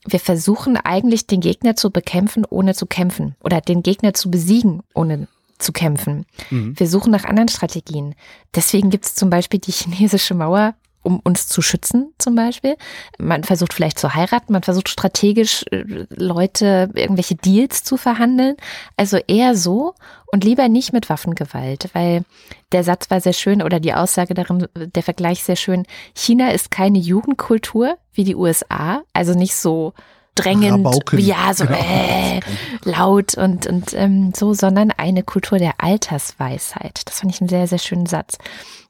[0.07, 3.35] wir versuchen eigentlich den Gegner zu bekämpfen, ohne zu kämpfen.
[3.43, 6.25] Oder den Gegner zu besiegen, ohne zu kämpfen.
[6.49, 6.79] Mhm.
[6.79, 8.15] Wir suchen nach anderen Strategien.
[8.55, 12.75] Deswegen gibt es zum Beispiel die chinesische Mauer, um uns zu schützen, zum Beispiel.
[13.17, 18.55] Man versucht vielleicht zu heiraten, man versucht strategisch äh, Leute irgendwelche Deals zu verhandeln.
[18.97, 19.95] Also eher so
[20.31, 22.23] und lieber nicht mit Waffengewalt, weil
[22.71, 25.85] der Satz war sehr schön oder die Aussage darin, der Vergleich sehr schön.
[26.15, 29.93] China ist keine Jugendkultur wie die USA, also nicht so
[30.35, 31.19] drängend, Rabauken.
[31.19, 31.79] ja, so Genau.
[31.79, 32.39] äh,
[32.83, 37.01] laut und, und ähm, so, sondern eine Kultur der Altersweisheit.
[37.05, 38.37] Das fand ich einen sehr, sehr schönen Satz.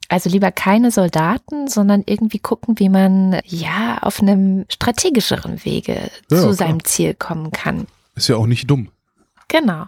[0.09, 6.37] Also lieber keine Soldaten, sondern irgendwie gucken, wie man ja auf einem strategischeren Wege Ja,
[6.37, 6.53] zu klar.
[6.53, 7.87] seinem Ziel kommen kann.
[8.15, 8.89] Ist ja auch nicht dumm.
[9.47, 9.85] Genau.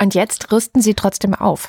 [0.00, 1.68] Und jetzt rüsten sie trotzdem auf.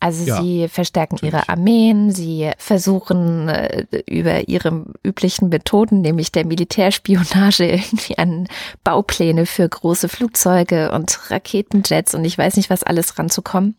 [0.00, 1.48] Also Ja, sie verstärken ihre natürlich.
[1.50, 8.48] Armeen, sie versuchen äh, über ihre üblichen Methoden, nämlich der Militärspionage, irgendwie an
[8.82, 13.76] Baupläne für große Flugzeuge und Raketenjets und ich weiß nicht was alles ranzukommen.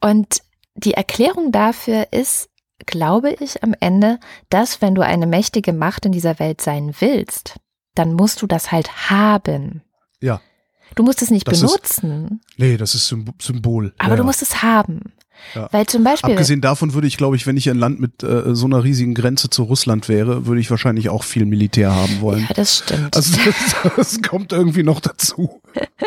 [0.00, 0.40] Und
[0.74, 2.48] die Erklärung dafür ist,
[2.86, 4.18] glaube ich, am Ende,
[4.48, 7.56] dass wenn du eine mächtige Macht in dieser Welt sein willst,
[7.94, 9.82] dann musst du das halt haben.
[10.20, 10.40] Ja.
[10.94, 13.92] Du musst es nicht Das ist- benutzen, Nee, das ist Symb- Symbol.
[13.98, 15.12] aber ja, du musst es haben.
[15.54, 15.68] Ja.
[15.70, 18.54] Weil zum Beispiel, Abgesehen davon würde ich, glaube ich, wenn ich ein Land mit äh,
[18.54, 22.46] so einer riesigen Grenze zu Russland wäre, würde ich wahrscheinlich auch viel Militär haben wollen.
[22.48, 23.14] ja, das stimmt.
[23.14, 25.60] Also das, das kommt irgendwie noch dazu.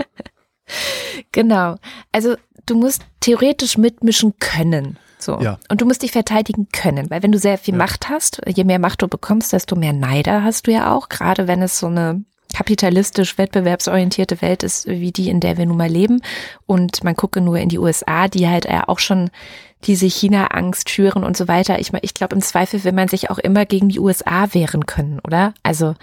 [1.31, 1.75] Genau.
[2.11, 4.97] Also du musst theoretisch mitmischen können.
[5.21, 5.39] So.
[5.41, 5.59] Ja.
[5.69, 7.77] Und du musst dich verteidigen können, weil wenn du sehr viel Ja.
[7.77, 11.47] Macht hast, je mehr Macht du bekommst, desto mehr Neider hast du ja auch, gerade
[11.47, 15.89] wenn es so eine kapitalistisch wettbewerbsorientierte Welt ist, wie die, in der wir nun mal
[15.89, 16.21] leben.
[16.65, 19.29] Und man gucke nur in die USA, die halt ja auch schon
[19.85, 21.79] diese China-Angst schüren und so weiter.
[21.79, 25.19] Ich ich glaube, im Zweifel will man sich auch immer gegen die USA wehren können,
[25.23, 25.53] oder?
[25.63, 25.95] Also,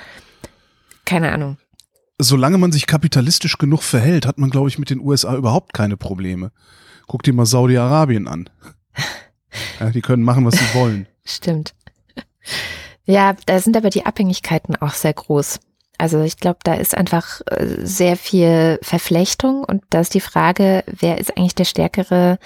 [1.05, 1.59] keine Ahnung.
[2.19, 5.97] Solange man sich kapitalistisch genug verhält, hat man, glaube ich, mit den USA überhaupt keine
[5.97, 6.53] Probleme.
[7.07, 8.49] Guck dir mal Saudi-Arabien an.
[9.81, 11.07] Ja, die können machen, was sie wollen.
[11.25, 11.75] Stimmt.
[13.05, 15.61] Ja, da sind aber die Abhängigkeiten auch sehr groß.
[15.99, 20.85] Also ich glaube, da ist einfach äh, sehr viel Verflechtung und da ist die Frage,
[20.87, 22.39] wer ist eigentlich der Stärkere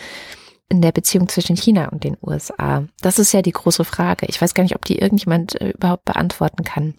[0.69, 2.85] in der Beziehung zwischen China und den USA?
[3.01, 4.27] Das ist ja die große Frage.
[4.29, 6.95] Ich weiß gar nicht, ob die irgendjemand äh, überhaupt beantworten kann.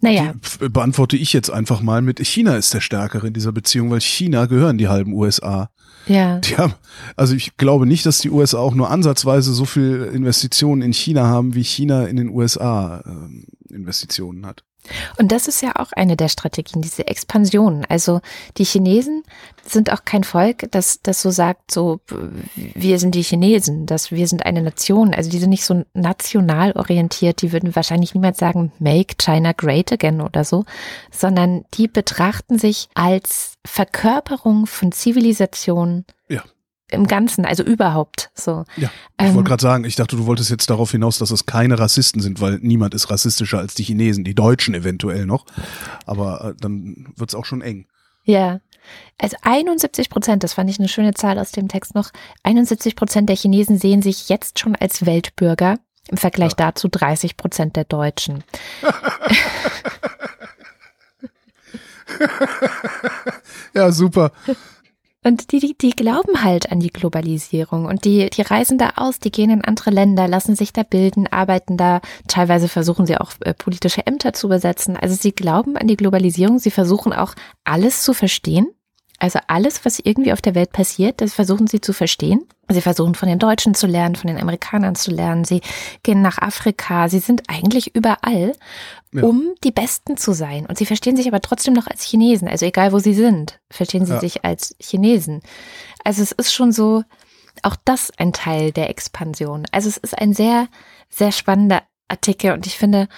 [0.00, 3.52] Naja, Die f- beantworte ich jetzt einfach mal mit China ist der Stärkere in dieser
[3.52, 5.68] Beziehung, weil China gehören die halben USA.
[6.06, 6.38] Ja.
[6.38, 6.74] Die haben,
[7.16, 11.26] also ich glaube nicht, dass die USA auch nur ansatzweise so viel Investitionen in China
[11.26, 14.64] haben, wie China in den USA ähm, Investitionen hat.
[15.18, 17.84] Und das ist ja auch eine der Strategien, diese Expansion.
[17.88, 18.20] Also
[18.56, 19.22] die Chinesen
[19.64, 22.00] sind auch kein Volk, das, das so sagt, so
[22.54, 25.14] wir sind die Chinesen, dass wir sind eine Nation.
[25.14, 29.92] Also die sind nicht so national orientiert, die würden wahrscheinlich niemals sagen, make China great
[29.92, 30.64] again oder so,
[31.10, 36.42] sondern die betrachten sich als Verkörperung von Zivilisation Ja.
[36.90, 38.64] Im Ganzen, also überhaupt so.
[38.76, 41.46] Ja, ich Ähm, wollte gerade sagen, ich dachte, du wolltest jetzt darauf hinaus, dass es
[41.46, 45.46] keine Rassisten sind, weil niemand ist rassistischer als die Chinesen, die Deutschen eventuell noch.
[46.06, 47.86] Aber äh, dann wird's auch schon eng.
[48.24, 48.60] Ja.
[49.18, 52.10] Also 71 Prozent, das fand ich eine schöne Zahl aus dem Text noch.
[52.44, 55.78] 71 Prozent der Chinesen sehen sich jetzt schon als Weltbürger.
[56.08, 58.44] Im Vergleich dazu 30 Prozent der Deutschen.
[63.74, 64.32] Ja, super.
[65.26, 69.18] Und die, die, die glauben halt an die Globalisierung und die, die reisen da aus,
[69.18, 72.00] die gehen in andere Länder, lassen sich da bilden, arbeiten da.
[72.28, 74.96] Teilweise versuchen sie auch äh, politische Ämter zu besetzen.
[74.96, 77.34] Also sie glauben an die Globalisierung, sie versuchen auch
[77.64, 78.68] alles zu verstehen.
[79.18, 82.46] Also alles, was irgendwie auf der Welt passiert, das versuchen sie zu verstehen.
[82.68, 85.44] Sie versuchen von den Deutschen zu lernen, von den Amerikanern zu lernen.
[85.44, 85.62] Sie
[86.02, 87.08] gehen nach Afrika.
[87.08, 88.52] Sie sind eigentlich überall,
[89.12, 89.22] Ja.
[89.22, 90.66] um die Besten zu sein.
[90.66, 92.46] Und sie verstehen sich aber trotzdem noch als Chinesen.
[92.48, 94.20] Also egal, wo sie sind, verstehen sie Ja.
[94.20, 95.40] sich als Chinesen.
[96.04, 97.02] Also es ist schon so,
[97.62, 99.64] auch das ein Teil der Expansion.
[99.72, 100.68] Also es ist ein sehr,
[101.08, 103.08] sehr spannender Artikel und ich finde,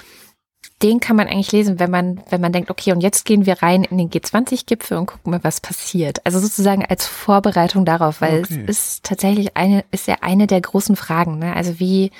[0.82, 3.62] den kann man eigentlich lesen, wenn man, wenn man denkt, okay, und jetzt gehen wir
[3.62, 6.24] rein in den G20-Gipfel und gucken mal, was passiert.
[6.24, 8.64] Also sozusagen als Vorbereitung darauf, weil Okay.
[8.68, 11.38] es ist tatsächlich eine, ist ja eine der großen Fragen.
[11.40, 11.52] Ne?
[11.54, 12.12] Also wie,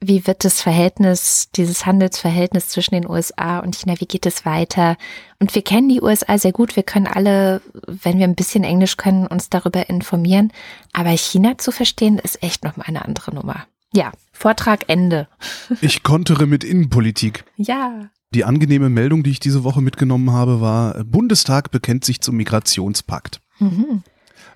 [0.00, 4.96] wie wird das Verhältnis, dieses Handelsverhältnis zwischen den USA und China, wie geht es weiter?
[5.38, 6.74] Und wir kennen die USA sehr gut.
[6.74, 10.52] Wir können alle, wenn wir ein bisschen Englisch können, uns darüber informieren.
[10.94, 13.66] Aber China zu verstehen, ist echt nochmal eine andere Nummer.
[13.92, 15.28] Ja, Vortrag Ende.
[15.80, 17.44] Ich kontere mit Innenpolitik.
[17.56, 18.10] Ja.
[18.34, 23.40] Die angenehme Meldung, die ich diese Woche mitgenommen habe, war, Bundestag bekennt sich zum Migrationspakt.
[23.58, 24.02] Mhm.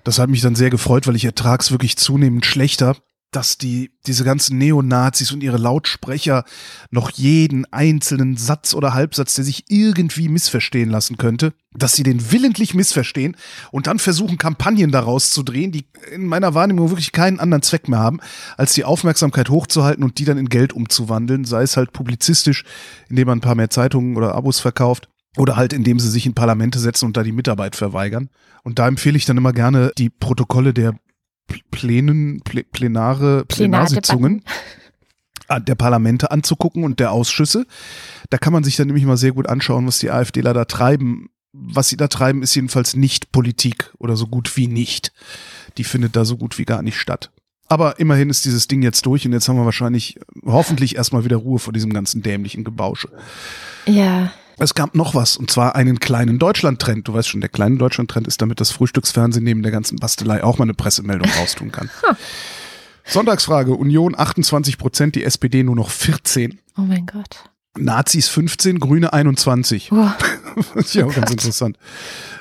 [0.03, 2.97] Das hat mich dann sehr gefreut, weil ich ertrag's wirklich zunehmend schlechter,
[3.35, 6.45] dass die, diese ganzen Neonazis und ihre Lautsprecher
[6.91, 12.31] noch jeden einzelnen Satz oder Halbsatz, der sich irgendwie missverstehen lassen könnte, dass sie den
[12.31, 13.35] willentlich missverstehen
[13.71, 17.87] und dann versuchen, Kampagnen daraus zu drehen, die in meiner Wahrnehmung wirklich keinen anderen Zweck
[17.87, 18.19] mehr haben,
[18.57, 22.63] als die Aufmerksamkeit hochzuhalten und die dann in Geld umzuwandeln, sei es halt publizistisch,
[23.09, 25.09] indem man ein paar mehr Zeitungen oder Abos verkauft.
[25.35, 28.29] Oder halt, indem sie sich in Parlamente setzen und da die Mitarbeit verweigern.
[28.63, 30.93] Und da empfehle ich dann immer gerne die Protokolle der
[31.71, 34.43] Plänen, Plä- Plenare, Plenarsitzungen
[35.47, 37.65] an- der Parlamente anzugucken und der Ausschüsse.
[38.29, 41.29] Da kann man sich dann nämlich mal sehr gut anschauen, was die AfDler da treiben.
[41.51, 45.11] Was sie da treiben, ist jedenfalls nicht Politik oder so gut wie nicht.
[45.77, 47.31] Die findet da so gut wie gar nicht statt.
[47.67, 51.37] Aber immerhin ist dieses Ding jetzt durch und jetzt haben wir wahrscheinlich hoffentlich erstmal wieder
[51.37, 53.09] Ruhe vor diesem ganzen dämlichen Gebausche.
[53.85, 54.31] Ja.
[54.57, 57.07] Es gab noch was, und zwar einen kleinen Deutschland-Trend.
[57.07, 60.57] Du weißt schon, der kleine Deutschland-Trend ist, damit das Frühstücksfernsehen neben der ganzen Bastelei auch
[60.57, 61.89] mal eine Pressemeldung raustun kann.
[63.05, 66.59] Sonntagsfrage, Union 28 Prozent, die SPD nur noch 14.
[66.77, 67.49] Oh mein Gott.
[67.77, 69.91] Nazis 15, Grüne 21.
[69.91, 70.07] Oh,
[70.75, 71.77] Das ist ja auch ganz interessant.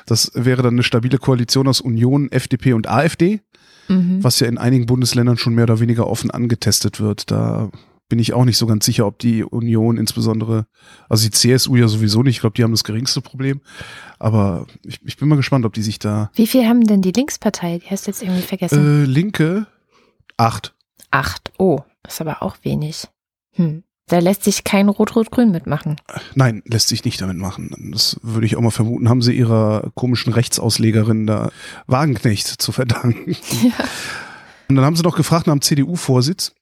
[0.06, 3.40] Das wäre dann eine stabile Koalition aus Union, FDP und AfD,
[3.88, 4.22] mhm.
[4.22, 7.30] was ja in einigen Bundesländern schon mehr oder weniger offen angetestet wird.
[7.30, 7.70] Da
[8.12, 10.66] bin ich auch nicht so ganz sicher, ob die Union insbesondere,
[11.08, 13.62] also die CSU ja sowieso nicht, ich glaube, die haben das geringste Problem.
[14.18, 16.30] Aber ich, ich bin mal gespannt, ob die sich da.
[16.34, 17.78] Wie viel haben denn die Linkspartei?
[17.78, 19.04] Die hast du jetzt irgendwie vergessen.
[19.04, 19.66] Äh, Linke
[20.36, 20.74] acht.
[21.10, 21.52] Acht.
[21.56, 23.08] Oh, ist aber auch wenig.
[23.52, 23.82] Hm.
[24.08, 25.96] Da lässt sich kein Rot-Rot-Grün mitmachen.
[26.34, 27.74] Nein, lässt sich nicht damit machen.
[27.92, 31.50] Das würde ich auch mal vermuten, haben sie ihrer komischen Rechtsauslegerin da
[31.86, 33.34] Wagenknecht zu verdanken.
[33.62, 33.72] Ja.
[34.68, 36.52] Und dann haben sie noch gefragt nach dem CDU-Vorsitz.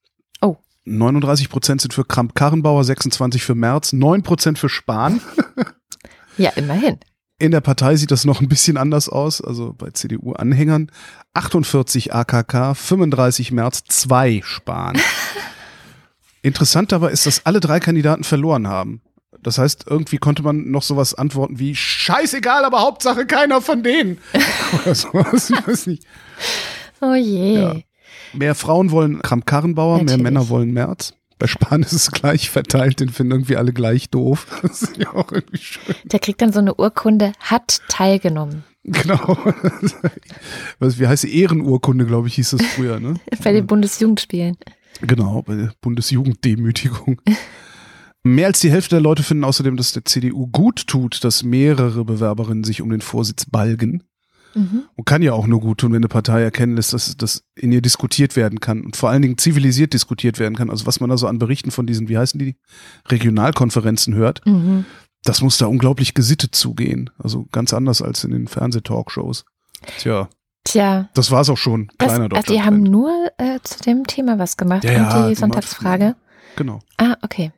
[0.41, 0.57] Oh.
[0.91, 5.21] 39 Prozent sind für Kramp-Karrenbauer, 26 für Merz, 9 Prozent für Spahn.
[6.37, 6.99] ja, immerhin.
[7.39, 10.91] In der Partei sieht das noch ein bisschen anders aus, also bei CDU-Anhängern.
[11.33, 14.99] 48 AKK, 35 Merz, 2 Spahn.
[16.43, 19.01] Interessant dabei ist, dass alle drei Kandidaten verloren haben.
[19.43, 24.19] Das heißt, irgendwie konnte man noch sowas antworten wie Scheißegal, aber Hauptsache keiner von denen.
[24.83, 26.05] Oder sowas, ich weiß nicht.
[27.01, 27.55] Oh je.
[27.55, 27.77] Ja.
[28.33, 31.15] Mehr Frauen wollen Kramp-Karrenbauer, mehr Männer wollen Merz.
[31.39, 34.47] Bei Spahn ist es gleich verteilt, den finden irgendwie alle gleich doof.
[34.63, 35.95] Das ist ja auch irgendwie schön.
[36.05, 38.65] Der kriegt dann so eine Urkunde, hat teilgenommen.
[38.85, 39.39] Genau.
[40.79, 43.15] Was, wie heißt die Ehrenurkunde, glaube ich, hieß das früher, ne?
[43.43, 44.57] Bei den Bundesjugendspielen.
[45.03, 47.21] Genau, bei der Bundesjugenddemütigung.
[48.23, 52.05] Mehr als die Hälfte der Leute finden außerdem, dass der CDU gut tut, dass mehrere
[52.05, 54.03] Bewerberinnen sich um den Vorsitz balgen.
[54.55, 54.85] Mhm.
[54.97, 57.73] Und kann ja auch nur gut tun, wenn eine Partei erkennen lässt, dass das in
[57.73, 60.71] ihr diskutiert werden kann und vor allen Dingen zivilisiert diskutiert werden kann.
[60.71, 62.57] Also was man da so an Berichten von diesen, wie heißen die,
[63.09, 64.85] Regionalkonferenzen hört, mhm.
[65.25, 67.11] das muss da unglaublich gesittet zugehen.
[67.19, 69.45] Also ganz anders als in den Fernsehtalkshows.
[69.99, 70.29] Tja.
[70.65, 71.09] Tja.
[71.15, 71.89] Das war's auch schon.
[71.99, 76.17] Kleiner das, Die haben nur äh, zu dem Thema was gemacht ja, und die Sonntagsfrage.
[76.57, 76.81] Genau.
[76.99, 77.53] Ah, okay.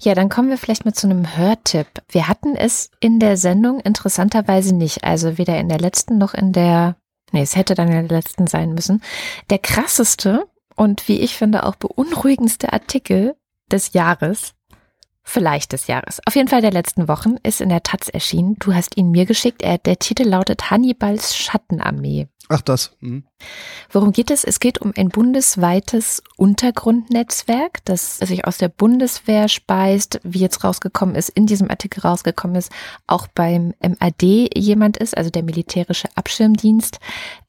[0.00, 1.86] Ja, dann kommen wir vielleicht mal zu einem Hörtipp.
[2.08, 6.52] Wir hatten es in der Sendung interessanterweise nicht, also weder in der letzten noch in
[6.52, 6.96] der,
[7.32, 9.02] nee, es hätte dann in der letzten sein müssen.
[9.50, 13.36] Der krasseste und wie ich finde auch beunruhigendste Artikel
[13.70, 14.54] des Jahres,
[15.26, 18.56] vielleicht des Jahres, auf jeden Fall der letzten Wochen, ist in der Taz erschienen.
[18.60, 19.62] Du hast ihn mir geschickt.
[19.62, 22.28] Er, der Titel lautet Hannibals Schattenarmee.
[22.48, 22.96] Ach, das.
[23.00, 23.24] Hm.
[23.90, 24.44] Worum geht es?
[24.44, 31.16] Es geht um ein bundesweites Untergrundnetzwerk, das sich aus der Bundeswehr speist, wie jetzt rausgekommen
[31.16, 32.70] ist, in diesem Artikel rausgekommen ist,
[33.08, 34.22] auch beim MAD
[34.54, 37.00] jemand ist, also der militärische Abschirmdienst.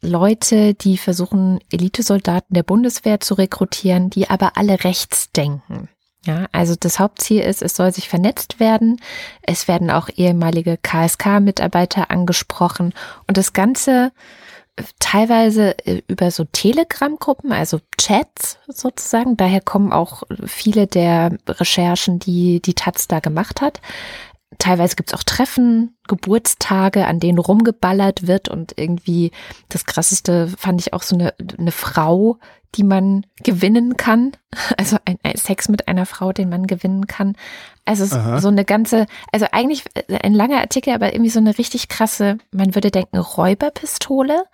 [0.02, 5.90] Leute, die versuchen, Elitesoldaten der Bundeswehr zu rekrutieren, die aber alle rechts denken.
[6.28, 9.00] Ja, also das Hauptziel ist, es soll sich vernetzt werden.
[9.42, 12.94] Es werden auch ehemalige KSK-Mitarbeiter angesprochen
[13.28, 14.12] und das Ganze
[15.00, 19.38] teilweise äh, über so Telegram-Gruppen, also Chats sozusagen.
[19.38, 23.80] Daher kommen auch viele der Recherchen, die die Taz da gemacht hat.
[24.60, 29.32] Teilweise gibt's auch Treffen, Geburtstage, an denen rumgeballert wird und irgendwie
[29.70, 32.38] das krasseste fand ich auch so eine, eine Frau,
[32.76, 34.32] die man gewinnen kann.
[34.78, 37.36] Also ein, ein Sex mit einer Frau, den man gewinnen kann.
[37.86, 38.40] Also Aha.
[38.40, 39.84] so eine ganze, also eigentlich
[40.24, 44.46] ein langer Artikel, aber irgendwie so eine richtig krasse, man würde denken, Räuberpistole.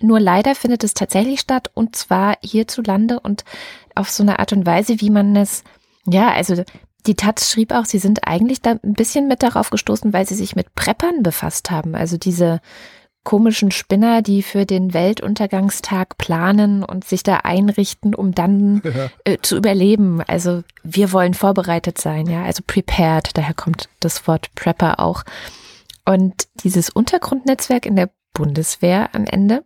[0.00, 3.44] Nur leider findet es tatsächlich statt und zwar hierzulande und
[3.94, 5.62] auf so eine Art und Weise, wie man es,
[6.06, 6.64] ja, also
[7.06, 10.34] die Taz schrieb auch, sie sind eigentlich da ein bisschen mit darauf gestoßen, weil sie
[10.34, 11.94] sich mit Preppern befasst haben.
[11.94, 12.60] Also diese
[13.24, 19.10] komischen Spinner, die für den Weltuntergangstag planen und sich da einrichten, um dann ja.
[19.24, 20.22] äh, zu überleben.
[20.26, 25.24] Also wir wollen vorbereitet sein, ja, also prepared, daher kommt das Wort Prepper auch.
[26.06, 29.64] Und dieses Untergrundnetzwerk in der Bundeswehr am Ende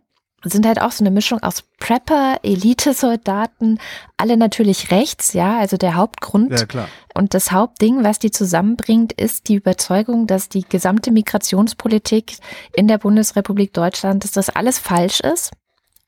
[0.51, 3.79] sind halt auch so eine Mischung aus Prepper, Elite-Soldaten,
[4.17, 6.51] alle natürlich rechts, ja, also der Hauptgrund.
[6.51, 6.87] Ja, klar.
[7.13, 12.37] Und das Hauptding, was die zusammenbringt, ist die Überzeugung, dass die gesamte Migrationspolitik
[12.73, 15.51] in der Bundesrepublik Deutschland, dass das alles falsch ist.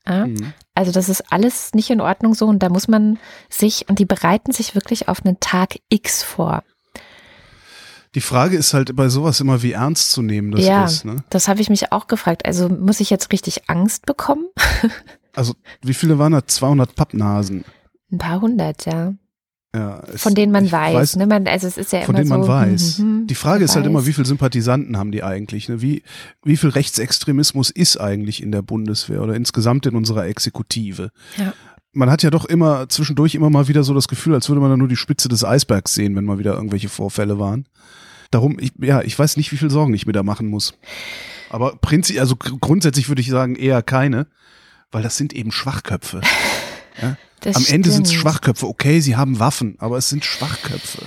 [0.06, 0.26] Ja?
[0.26, 0.52] Mhm.
[0.74, 4.04] Also das ist alles nicht in Ordnung so und da muss man sich, und die
[4.04, 6.62] bereiten sich wirklich auf einen Tag X vor.
[8.14, 11.04] Die Frage ist halt bei sowas immer, wie ernst zu nehmen das ja, ist.
[11.04, 11.24] Ne?
[11.30, 12.46] Das habe ich mich auch gefragt.
[12.46, 14.46] Also muss ich jetzt richtig Angst bekommen?
[15.34, 16.46] also wie viele waren da?
[16.46, 17.64] 200 Pappnasen?
[18.10, 19.14] Ein paar hundert, ja.
[19.74, 21.26] Ja, es, von denen man weiß, weiß, ne?
[21.26, 22.98] Man, also es ist ja von immer denen man so, weiß.
[22.98, 25.68] Mhm, die Frage ist halt immer, wie viele Sympathisanten haben die eigentlich?
[25.68, 25.82] Ne?
[25.82, 26.02] Wie,
[26.42, 31.10] wie viel Rechtsextremismus ist eigentlich in der Bundeswehr oder insgesamt in unserer Exekutive?
[31.36, 31.52] Ja.
[31.98, 34.70] Man hat ja doch immer zwischendurch immer mal wieder so das Gefühl, als würde man
[34.70, 37.66] da nur die Spitze des Eisbergs sehen, wenn mal wieder irgendwelche Vorfälle waren.
[38.30, 40.74] Darum, ich, ja, ich weiß nicht, wie viel Sorgen ich mir da machen muss.
[41.50, 44.28] Aber prinzip, also grundsätzlich würde ich sagen, eher keine,
[44.92, 46.20] weil das sind eben Schwachköpfe.
[47.00, 47.16] Ja?
[47.44, 47.70] Am stimmt.
[47.70, 48.66] Ende sind es Schwachköpfe.
[48.66, 50.98] Okay, sie haben Waffen, aber es sind Schwachköpfe.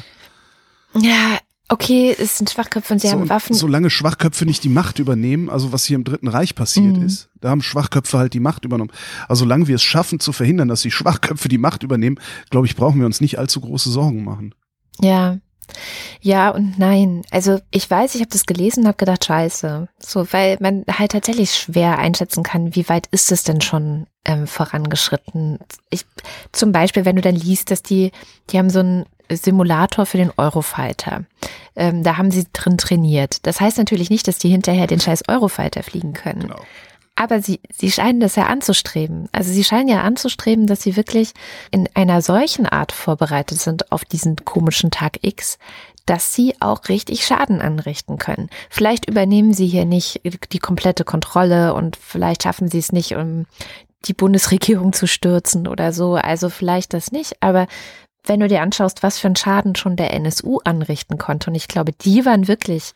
[0.97, 1.37] Ja,
[1.71, 3.55] Okay, es sind Schwachköpfe und sie so, haben Waffen.
[3.55, 7.05] Solange Schwachköpfe nicht die Macht übernehmen, also was hier im Dritten Reich passiert Mhm.
[7.05, 8.91] ist, da haben Schwachköpfe halt die Macht übernommen.
[9.29, 12.75] Also solange wir es schaffen zu verhindern, dass die Schwachköpfe die Macht übernehmen, glaube ich,
[12.75, 14.53] brauchen wir uns nicht allzu große Sorgen machen.
[14.99, 15.37] Ja.
[16.19, 17.21] Ja und nein.
[17.31, 19.87] Also ich weiß, ich habe das gelesen und habe gedacht, scheiße.
[19.97, 24.45] So, weil man halt tatsächlich schwer einschätzen kann, wie weit ist es denn schon ähm,
[24.45, 25.59] vorangeschritten.
[25.89, 26.05] Ich,
[26.51, 28.11] zum Beispiel, wenn du dann liest, dass die,
[28.49, 31.23] die haben so einen Simulator für den Eurofighter.
[31.75, 33.45] Ähm, da haben sie drin trainiert.
[33.45, 36.41] Das heißt natürlich nicht, dass die hinterher den scheiß Eurofighter fliegen können.
[36.41, 36.61] Genau.
[37.15, 39.29] Aber sie, sie scheinen das ja anzustreben.
[39.31, 41.33] Also sie scheinen ja anzustreben, dass sie wirklich
[41.69, 45.57] in einer solchen Art vorbereitet sind auf diesen komischen Tag X,
[46.05, 48.49] dass sie auch richtig Schaden anrichten können.
[48.69, 53.45] Vielleicht übernehmen sie hier nicht die komplette Kontrolle und vielleicht schaffen sie es nicht, um
[54.05, 56.15] die Bundesregierung zu stürzen oder so.
[56.15, 57.35] Also vielleicht das nicht.
[57.41, 57.67] Aber
[58.25, 61.67] wenn du dir anschaust, was für einen Schaden schon der NSU anrichten konnte, und ich
[61.67, 62.93] glaube, die waren wirklich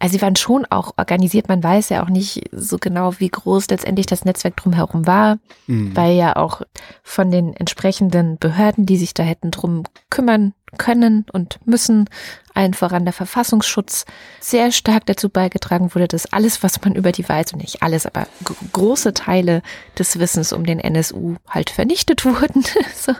[0.00, 1.48] also sie waren schon auch organisiert.
[1.48, 5.38] Man weiß ja auch nicht so genau, wie groß letztendlich das Netzwerk drumherum war,
[5.68, 5.94] Mhm.
[5.94, 6.62] weil ja auch
[7.04, 12.08] von den entsprechenden Behörden, die sich da hätten drum kümmern können und müssen,
[12.54, 14.04] allen voran der Verfassungsschutz,
[14.40, 18.06] sehr stark dazu beigetragen wurde, dass alles, was man über die weiß, und nicht alles,
[18.06, 18.26] aber
[18.72, 19.62] große Teile
[19.98, 22.64] des Wissens um den NSU halt vernichtet wurden.
[22.94, 23.12] so.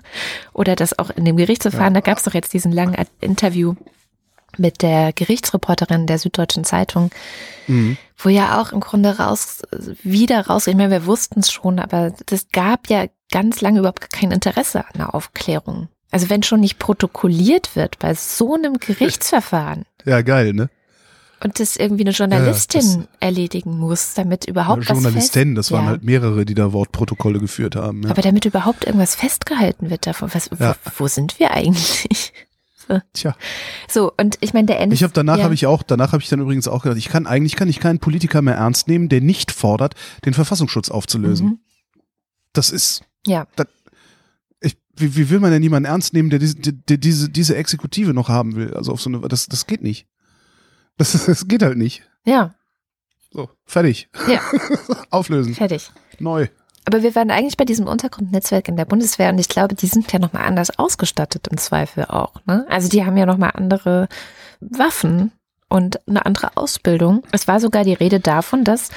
[0.53, 3.75] Oder das auch in dem Gerichtsverfahren, da gab es doch jetzt diesen langen Interview
[4.59, 7.11] mit der Gerichtsreporterin der Süddeutschen Zeitung,
[7.69, 7.97] Mhm.
[8.19, 9.62] wo ja auch im Grunde raus,
[10.03, 14.12] wieder raus, ich meine, wir wussten es schon, aber es gab ja ganz lange überhaupt
[14.12, 15.88] kein Interesse an der Aufklärung.
[16.12, 20.70] Also wenn schon nicht protokolliert wird bei so einem Gerichtsverfahren Ja, geil, ne?
[21.42, 25.90] und das irgendwie eine Journalistin erledigen muss, damit überhaupt was Journalistin, fest, das waren ja.
[25.90, 28.05] halt mehrere, die da Wortprotokolle geführt haben.
[28.05, 28.11] Ja.
[28.11, 30.77] Aber damit überhaupt irgendwas festgehalten wird davon, was, Ja.
[30.85, 32.33] wo, wo sind wir eigentlich?
[33.14, 33.35] Tja,
[33.88, 34.94] So, und ich meine, der NSU.
[34.94, 35.44] ich habe danach ja.
[35.44, 37.81] habe ich auch, danach habe ich dann übrigens auch gedacht, ich kann eigentlich kann ich
[37.81, 39.94] keinen Politiker mehr ernst nehmen, der nicht fordert,
[40.25, 41.46] den Verfassungsschutz aufzulösen.
[41.46, 41.59] Mhm.
[42.53, 43.46] Das ist Ja.
[43.57, 43.64] ich,
[44.96, 48.28] wie, wie will man denn jemanden ernst nehmen, der diese, der diese, diese Exekutive noch
[48.28, 48.74] haben will?
[48.74, 50.07] Also auf so eine, das, das geht nicht.
[50.98, 52.02] Das, das geht halt nicht.
[52.24, 52.55] Ja,
[53.33, 54.09] So, fertig.
[54.28, 54.40] Ja.
[55.11, 55.55] Auflösen.
[55.55, 55.90] fertig.
[56.18, 56.48] Neu.
[56.85, 60.12] Aber wir waren eigentlich bei diesem Untergrundnetzwerk in der Bundeswehr und ich glaube, die sind
[60.12, 62.35] ja nochmal anders ausgestattet im Zweifel auch.
[62.46, 62.66] Ne?
[62.68, 64.09] Also die haben ja nochmal andere
[64.61, 65.31] Waffen
[65.68, 67.22] und eine andere Ausbildung.
[67.33, 68.90] Es war sogar die Rede davon, dass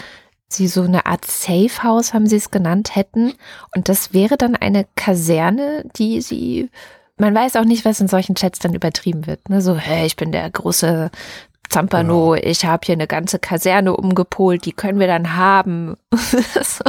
[0.48, 3.34] sie so eine Art Safe House, haben sie es genannt, hätten.
[3.76, 6.70] Und das wäre dann eine Kaserne, die sie,
[7.18, 9.50] man weiß auch nicht, was in solchen Chats dann übertrieben wird.
[9.50, 9.62] Ne?
[9.62, 11.12] So, hey, ich bin der große
[11.70, 15.96] Zampano, ich habe hier eine ganze Kaserne umgepolt, die können wir dann haben.
[16.12, 16.84] so,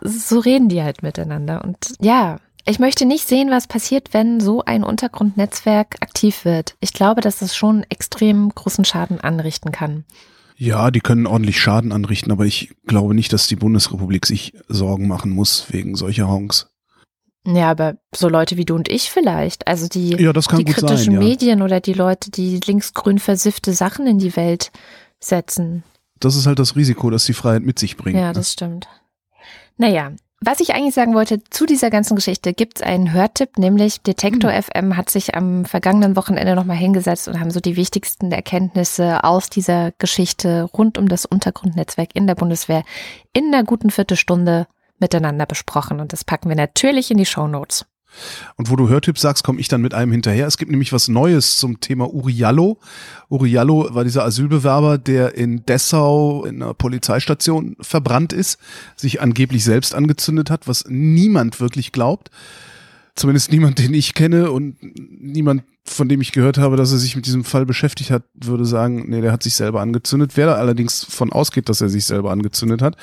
[0.00, 1.64] so reden die halt miteinander.
[1.64, 6.76] Und ja, ich möchte nicht sehen, was passiert, wenn so ein Untergrundnetzwerk aktiv wird.
[6.80, 10.04] Ich glaube, dass das schon extrem großen Schaden anrichten kann.
[10.56, 15.08] Ja, die können ordentlich Schaden anrichten, aber ich glaube nicht, dass die Bundesrepublik sich Sorgen
[15.08, 16.68] machen muss wegen solcher Honks.
[17.46, 19.66] Ja, aber so Leute wie du und ich vielleicht.
[19.66, 21.18] Also die, Ja, die kritischen sein, ja.
[21.18, 24.70] Medien oder die Leute, die linksgrün versiffte Sachen in die Welt
[25.20, 25.82] setzen.
[26.20, 28.18] Das ist halt das Risiko, das die Freiheit mit sich bringt.
[28.18, 28.32] Ja, ne?
[28.32, 28.88] das stimmt.
[29.76, 34.02] Naja, was ich eigentlich sagen wollte, zu dieser ganzen Geschichte gibt es einen Hörtipp, nämlich
[34.02, 34.62] Detektor Hm.
[34.62, 39.48] FM hat sich am vergangenen Wochenende nochmal hingesetzt und haben so die wichtigsten Erkenntnisse aus
[39.48, 42.82] dieser Geschichte rund um das Untergrundnetzwerk in der Bundeswehr
[43.32, 44.66] in einer guten Viertelstunde
[44.98, 46.00] miteinander besprochen.
[46.00, 47.86] Und das packen wir natürlich in die Shownotes.
[48.56, 50.46] Und wo du Hörtipps sagst, komme ich dann mit einem hinterher.
[50.46, 52.78] Es gibt nämlich was Neues zum Thema Uriallo.
[53.28, 58.58] Uriallo war dieser Asylbewerber, der in Dessau in einer Polizeistation verbrannt ist,
[58.96, 62.30] sich angeblich selbst angezündet hat, was niemand wirklich glaubt.
[63.14, 67.14] Zumindest niemand, den ich kenne und niemand, von dem ich gehört habe, dass er sich
[67.14, 70.32] mit diesem Fall beschäftigt hat, würde sagen, nee, der hat sich selber angezündet.
[70.34, 72.96] Wer da allerdings von ausgeht, dass er sich selber angezündet hat,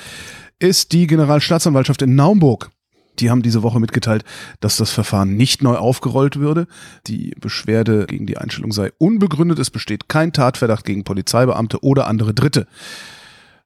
[0.58, 2.70] ist die Generalstaatsanwaltschaft in Naumburg.
[3.18, 4.24] Die haben diese Woche mitgeteilt,
[4.60, 6.66] dass das Verfahren nicht neu aufgerollt würde.
[7.06, 9.58] Die Beschwerde gegen die Einstellung sei unbegründet.
[9.58, 12.66] Es besteht kein Tatverdacht gegen Polizeibeamte oder andere Dritte.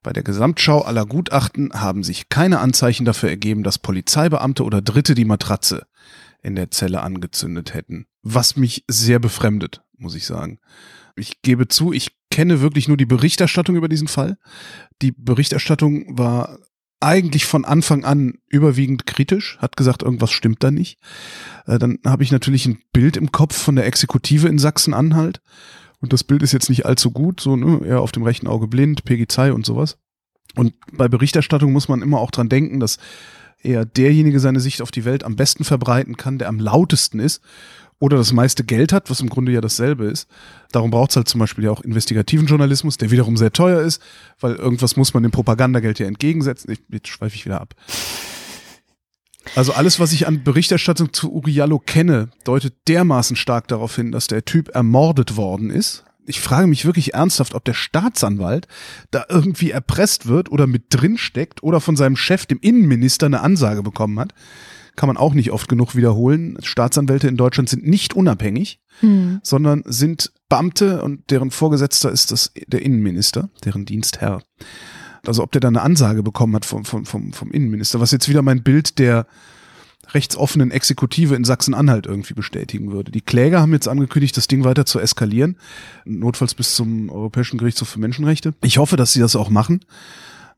[0.02, 5.14] Bei der Gesamtschau aller Gutachten haben sich keine Anzeichen dafür ergeben, dass Polizeibeamte oder Dritte
[5.14, 5.86] die Matratze
[6.42, 8.06] in der Zelle angezündet hätten.
[8.22, 10.60] Was mich sehr befremdet, muss ich sagen.
[11.16, 14.38] Ich gebe zu, ich kenne wirklich nur die Berichterstattung über diesen Fall.
[15.02, 16.58] Die Berichterstattung war
[17.00, 20.98] eigentlich von Anfang an überwiegend kritisch, hat gesagt, irgendwas stimmt da nicht.
[21.66, 25.40] Äh, Dann habe ich natürlich ein Bild im Kopf von der Exekutive in Sachsen-Anhalt.
[26.00, 28.68] Und das Bild ist jetzt nicht allzu gut, so ne, eher auf dem rechten Auge
[28.68, 29.98] blind, Peggy und sowas.
[30.54, 32.98] Und bei Berichterstattung muss man immer auch dran denken, dass
[33.62, 37.42] eher derjenige seine Sicht auf die Welt am besten verbreiten kann, der am lautesten ist.
[37.98, 40.28] Oder das meiste Geld hat, was im Grunde ja dasselbe ist.
[40.70, 44.02] Darum braucht es halt zum Beispiel ja auch investigativen Journalismus, der wiederum sehr teuer ist,
[44.40, 46.70] weil irgendwas muss man dem Propagandageld ja entgegensetzen.
[46.70, 47.74] Ich, jetzt schweife ich wieder ab.
[49.54, 54.26] Also alles, was ich an Berichterstattung zu Uriallo kenne, deutet dermaßen stark darauf hin, dass
[54.26, 56.04] der Typ ermordet worden ist.
[56.26, 58.66] Ich frage mich wirklich ernsthaft, ob der Staatsanwalt
[59.12, 63.40] da irgendwie erpresst wird oder mit drin steckt oder von seinem Chef, dem Innenminister, eine
[63.40, 64.34] Ansage bekommen hat.
[64.96, 66.58] Kann man auch nicht oft genug wiederholen.
[66.62, 69.40] Staatsanwälte in Deutschland sind nicht unabhängig, hm.
[69.42, 74.42] sondern sind Beamte und deren Vorgesetzter ist das der Innenminister, deren Dienstherr.
[75.26, 78.28] Also ob der da eine Ansage bekommen hat vom, vom, vom, vom Innenminister, was jetzt
[78.28, 79.26] wieder mein Bild der
[80.14, 83.10] rechtsoffenen Exekutive in Sachsen-Anhalt irgendwie bestätigen würde.
[83.10, 85.56] Die Kläger haben jetzt angekündigt, das Ding weiter zu eskalieren,
[86.04, 88.54] notfalls bis zum Europäischen Gerichtshof für Menschenrechte.
[88.62, 89.80] Ich hoffe, dass sie das auch machen.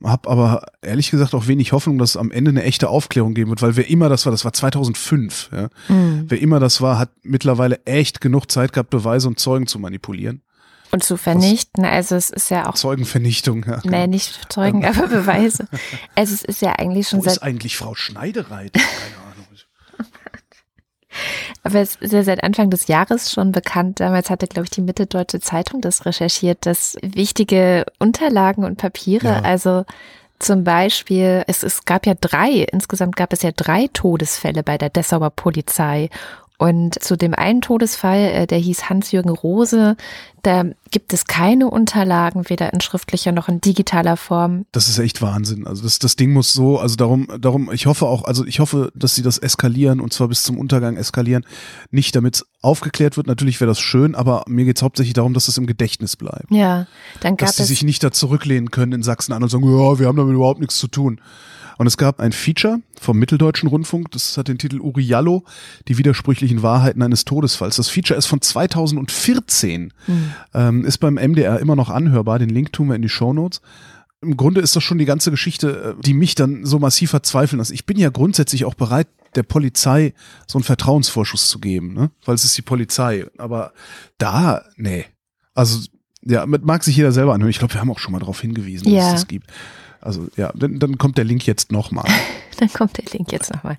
[0.03, 3.51] Hab aber ehrlich gesagt auch wenig Hoffnung, dass es am Ende eine echte Aufklärung geben
[3.51, 5.69] wird, weil wer immer das war, das war 2005, ja.
[5.89, 6.27] Mhm.
[6.29, 10.43] Wer immer das war, hat mittlerweile echt genug Zeit gehabt, Beweise und Zeugen zu manipulieren.
[10.91, 12.75] Und zu vernichten, also es ist ja auch.
[12.75, 13.81] Zeugenvernichtung, ja.
[13.85, 15.69] Nee, nicht Zeugen, aber Beweise.
[16.15, 17.35] Also es ist ja eigentlich schon Wo seit.
[17.35, 18.73] ist eigentlich Frau Schneidereit?
[18.73, 18.87] Keine
[19.33, 19.47] Ahnung.
[21.63, 24.01] Aber es ist ja seit Anfang des Jahres schon bekannt.
[24.01, 29.41] Damals hatte, glaube ich, die Mitteldeutsche Zeitung das recherchiert, dass wichtige Unterlagen und Papiere, ja.
[29.41, 29.85] also
[30.39, 34.91] zum Beispiel, es, es gab ja drei, insgesamt gab es ja drei Todesfälle bei der
[34.91, 36.11] Dessauer Polizei.
[36.59, 39.97] Und zu dem einen Todesfall, äh, der hieß Hans-Jürgen Rose,
[40.43, 44.67] da gibt es keine Unterlagen, weder in schriftlicher noch in digitaler Form.
[44.73, 45.69] Das ist echt Wahnsinn.
[45.69, 48.91] Also das, das Ding muss so, also darum, darum, ich hoffe auch, also ich hoffe,
[48.97, 51.47] dass sie das eskalieren und zwar bis zum Untergang eskalieren.
[51.93, 55.35] Nicht damit es aufgeklärt wird, natürlich wäre das schön, aber mir geht es hauptsächlich darum,
[55.35, 56.51] dass es im Gedächtnis bleibt.
[56.51, 56.89] Ja,
[57.21, 59.99] dann gab dass sie sich nicht da zurücklehnen können in Sachsen an und sagen, ja,
[60.01, 61.21] wir haben damit überhaupt nichts zu tun.
[61.79, 65.45] Und es gab ein Feature vom Mitteldeutschen Rundfunk, das hat den Titel Uriallo,
[65.87, 67.77] die widersprüchlichen Wahrheiten eines Todesfalls.
[67.77, 70.33] Das Feature ist von 2014, mhm.
[70.55, 72.41] ähm, ist beim MDR immer noch anhörbar.
[72.41, 73.63] Den Link tun wir in die Show Notes.
[74.21, 77.61] Im Grunde ist das schon die ganze Geschichte, äh, die mich dann so massiv verzweifeln
[77.61, 77.71] lässt.
[77.71, 79.07] Ich bin ja grundsätzlich auch bereit,
[79.37, 80.15] der Polizei
[80.49, 82.11] so einen Vertrauensvorschuss zu geben, ne?
[82.25, 83.27] weil es ist die Polizei.
[83.39, 83.73] Aber
[84.17, 85.05] da, nee.
[85.55, 85.87] Also,
[86.25, 87.51] ja, mag sich jeder selber anhören.
[87.51, 89.03] Ich glaube, wir haben auch schon mal darauf hingewiesen, ja.
[89.03, 89.53] dass es das gibt.
[90.01, 92.05] Also ja, dann, dann kommt der Link jetzt nochmal.
[92.59, 93.79] dann kommt der Link jetzt nochmal.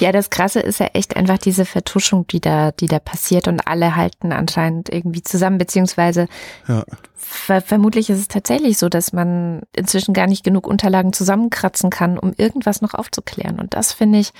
[0.00, 3.66] Ja, das Krasse ist ja echt einfach diese Vertuschung, die da, die da passiert und
[3.66, 6.28] alle halten anscheinend irgendwie zusammen, beziehungsweise
[6.66, 6.84] ja.
[7.14, 12.18] ver vermutlich ist es tatsächlich so, dass man inzwischen gar nicht genug Unterlagen zusammenkratzen kann,
[12.18, 13.60] um irgendwas noch aufzuklären.
[13.60, 14.32] Und das finde ich,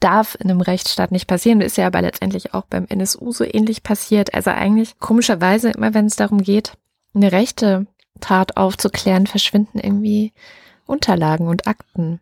[0.00, 1.60] darf in einem Rechtsstaat nicht passieren.
[1.60, 4.34] Ist ja aber letztendlich auch beim NSU so ähnlich passiert.
[4.34, 6.74] Also eigentlich komischerweise immer, wenn es darum geht,
[7.14, 7.86] eine rechte
[8.20, 10.32] Tat aufzuklären, verschwinden irgendwie
[10.88, 12.20] Unterlagen und Akten.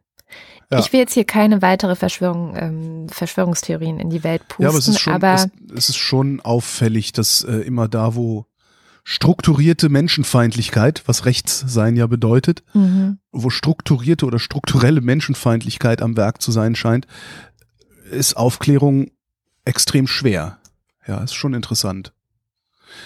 [0.71, 0.81] Ja.
[0.81, 4.79] Ich will jetzt hier keine weitere Verschwörung, ähm, Verschwörungstheorien in die Welt pusten, ja, aber,
[4.79, 8.47] es ist, schon, aber es, es ist schon auffällig, dass äh, immer da, wo
[9.05, 13.19] strukturierte Menschenfeindlichkeit, was Rechtssein ja bedeutet, mhm.
[13.31, 17.07] wo strukturierte oder strukturelle Menschenfeindlichkeit am Werk zu sein scheint,
[18.11, 19.13] ist Aufklärung
[19.65, 20.59] extrem schwer.
[21.07, 22.13] Ja, ist schon interessant.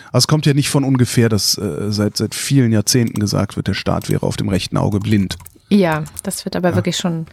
[0.07, 3.69] Also es kommt ja nicht von ungefähr, dass äh, seit, seit vielen Jahrzehnten gesagt wird,
[3.69, 5.37] der Staat wäre auf dem rechten Auge blind.
[5.71, 6.75] Ja, das wird aber ja.
[6.77, 7.27] wirklich schon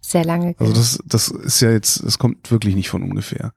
[0.00, 0.54] sehr lange.
[0.58, 3.52] Also das, das ist ja jetzt, das kommt wirklich nicht von ungefähr.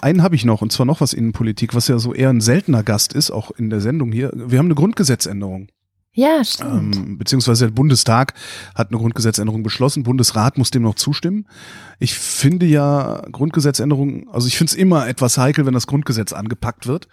[0.00, 2.84] Einen habe ich noch, und zwar noch was Innenpolitik, was ja so eher ein seltener
[2.84, 4.30] Gast ist, auch in der Sendung hier.
[4.34, 5.68] Wir haben eine Grundgesetzänderung.
[6.12, 6.96] Ja, stimmt.
[6.96, 8.34] Ähm, beziehungsweise der Bundestag
[8.74, 11.46] hat eine Grundgesetzänderung beschlossen, Bundesrat muss dem noch zustimmen.
[11.98, 16.86] Ich finde ja Grundgesetzänderungen, also ich finde es immer etwas heikel, wenn das Grundgesetz angepackt
[16.86, 17.08] wird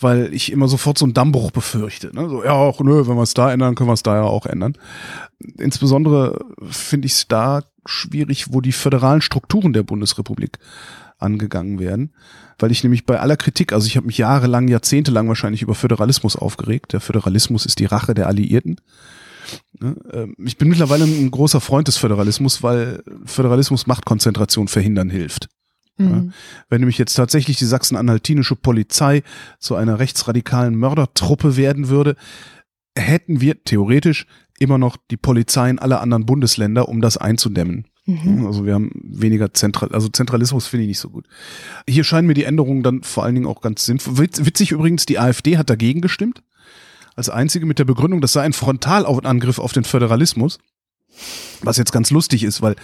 [0.00, 2.14] weil ich immer sofort so einen Dammbruch befürchte.
[2.14, 2.28] Ne?
[2.28, 4.46] So, ja, auch, nö, wenn wir es da ändern, können wir es da ja auch
[4.46, 4.76] ändern.
[5.58, 10.58] Insbesondere finde ich es da schwierig, wo die föderalen Strukturen der Bundesrepublik
[11.18, 12.12] angegangen werden,
[12.58, 16.36] weil ich nämlich bei aller Kritik, also ich habe mich jahrelang, jahrzehntelang wahrscheinlich über Föderalismus
[16.36, 16.92] aufgeregt.
[16.92, 18.80] Der Föderalismus ist die Rache der Alliierten.
[19.80, 19.96] Ne?
[20.12, 25.48] Ähm, ich bin mittlerweile ein großer Freund des Föderalismus, weil Föderalismus Machtkonzentration verhindern hilft.
[25.98, 26.32] Mhm.
[26.68, 29.22] Wenn nämlich jetzt tatsächlich die sachsen-anhaltinische Polizei
[29.58, 32.16] zu einer rechtsradikalen Mördertruppe werden würde,
[32.96, 34.26] hätten wir theoretisch
[34.58, 37.86] immer noch die Polizeien aller anderen Bundesländer, um das einzudämmen.
[38.06, 38.46] Mhm.
[38.46, 41.26] Also wir haben weniger Zentral, also Zentralismus finde ich nicht so gut.
[41.88, 44.16] Hier scheinen mir die Änderungen dann vor allen Dingen auch ganz sinnvoll.
[44.18, 46.42] Witzig übrigens, die AfD hat dagegen gestimmt.
[47.16, 50.58] Als einzige mit der Begründung, das sei ein Frontalangriff auf den Föderalismus.
[51.62, 52.76] Was jetzt ganz lustig ist, weil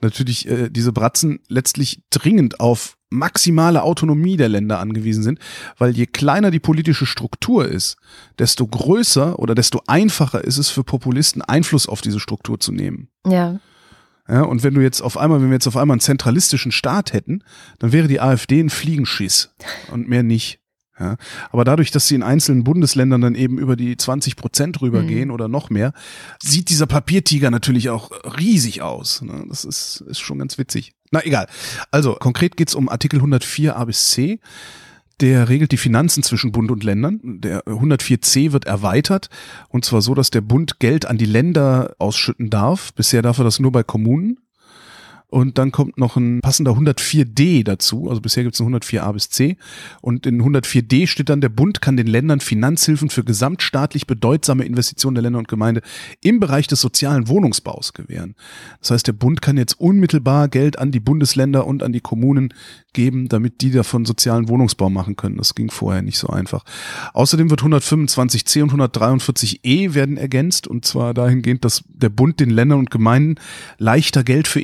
[0.00, 5.38] natürlich äh, diese Bratzen letztlich dringend auf maximale Autonomie der Länder angewiesen sind,
[5.78, 7.96] weil je kleiner die politische Struktur ist,
[8.38, 13.08] desto größer oder desto einfacher ist es für Populisten Einfluss auf diese Struktur zu nehmen.
[13.26, 13.60] Ja.
[14.26, 17.12] Ja, und wenn du jetzt auf einmal, wenn wir jetzt auf einmal einen zentralistischen Staat
[17.12, 17.44] hätten,
[17.78, 19.54] dann wäre die AfD ein Fliegenschiss
[19.90, 20.60] und mehr nicht.
[20.98, 21.16] Ja,
[21.50, 25.34] aber dadurch, dass sie in einzelnen Bundesländern dann eben über die 20 Prozent rübergehen mhm.
[25.34, 25.92] oder noch mehr,
[26.40, 29.20] sieht dieser Papiertiger natürlich auch riesig aus.
[29.22, 29.44] Ne?
[29.48, 30.94] Das ist, ist schon ganz witzig.
[31.10, 31.48] Na egal.
[31.90, 34.38] Also konkret geht's um Artikel 104 a bis c.
[35.20, 37.20] Der regelt die Finanzen zwischen Bund und Ländern.
[37.22, 39.30] Der 104c wird erweitert
[39.68, 42.92] und zwar so, dass der Bund Geld an die Länder ausschütten darf.
[42.94, 44.38] Bisher darf er das nur bei Kommunen.
[45.28, 48.08] Und dann kommt noch ein passender 104d dazu.
[48.08, 49.56] Also bisher gibt es ein 104a bis c.
[50.00, 55.16] Und in 104d steht dann, der Bund kann den Ländern Finanzhilfen für gesamtstaatlich bedeutsame Investitionen
[55.16, 55.82] der Länder und Gemeinde
[56.20, 58.36] im Bereich des sozialen Wohnungsbaus gewähren.
[58.80, 62.54] Das heißt, der Bund kann jetzt unmittelbar Geld an die Bundesländer und an die Kommunen
[62.92, 65.36] geben, damit die davon sozialen Wohnungsbau machen können.
[65.36, 66.64] Das ging vorher nicht so einfach.
[67.12, 72.78] Außerdem wird 125c und 143e werden ergänzt und zwar dahingehend, dass der Bund den Ländern
[72.78, 73.34] und Gemeinden
[73.78, 74.60] leichter Geld für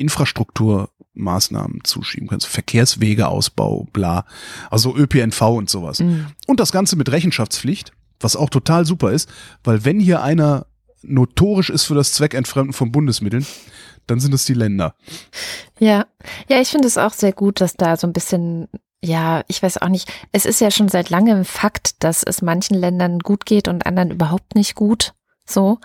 [0.51, 2.37] Infrastrukturmaßnahmen zuschieben kann.
[2.37, 4.25] Also Verkehrswegeausbau, bla.
[4.69, 5.99] Also ÖPNV und sowas.
[5.99, 6.27] Mhm.
[6.47, 9.29] Und das Ganze mit Rechenschaftspflicht, was auch total super ist,
[9.63, 10.67] weil wenn hier einer
[11.01, 13.45] notorisch ist für das Zweckentfremden von Bundesmitteln,
[14.07, 14.95] dann sind es die Länder.
[15.79, 16.05] Ja,
[16.47, 18.67] ja, ich finde es auch sehr gut, dass da so ein bisschen
[19.03, 20.13] ja, ich weiß auch nicht.
[20.31, 24.11] Es ist ja schon seit langem Fakt, dass es manchen Ländern gut geht und anderen
[24.11, 25.15] überhaupt nicht gut.
[25.43, 25.79] So.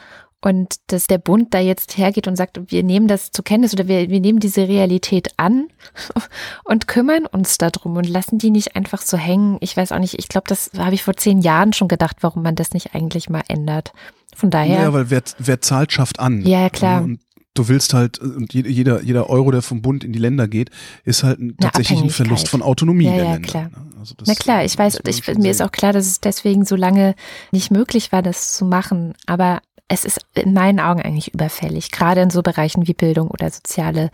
[0.47, 3.89] Und dass der Bund da jetzt hergeht und sagt, wir nehmen das zur Kenntnis oder
[3.89, 5.67] wir, wir nehmen diese Realität an
[6.65, 9.57] und kümmern uns darum und lassen die nicht einfach so hängen.
[9.59, 12.45] Ich weiß auch nicht, ich glaube, das habe ich vor zehn Jahren schon gedacht, warum
[12.45, 13.93] man das nicht eigentlich mal ändert.
[14.37, 14.83] Von daher.
[14.83, 16.47] Ja, weil wer, wer zahlt, schafft an.
[16.47, 17.03] Ja, klar.
[17.03, 17.19] Und
[17.55, 20.71] du willst halt, und jeder, jeder Euro, der vom Bund in die Länder geht,
[21.03, 23.49] ist halt ein, tatsächlich ein Verlust von Autonomie ja, der ja, Länder.
[23.49, 23.65] Klar.
[23.65, 23.91] Ne?
[23.99, 26.77] Also das, Na klar, ich weiß, ich, mir ist auch klar, dass es deswegen so
[26.77, 27.17] lange
[27.51, 29.15] nicht möglich war, das zu machen.
[29.27, 33.51] Aber es ist in meinen Augen eigentlich überfällig, gerade in so Bereichen wie Bildung oder
[33.51, 34.11] soziale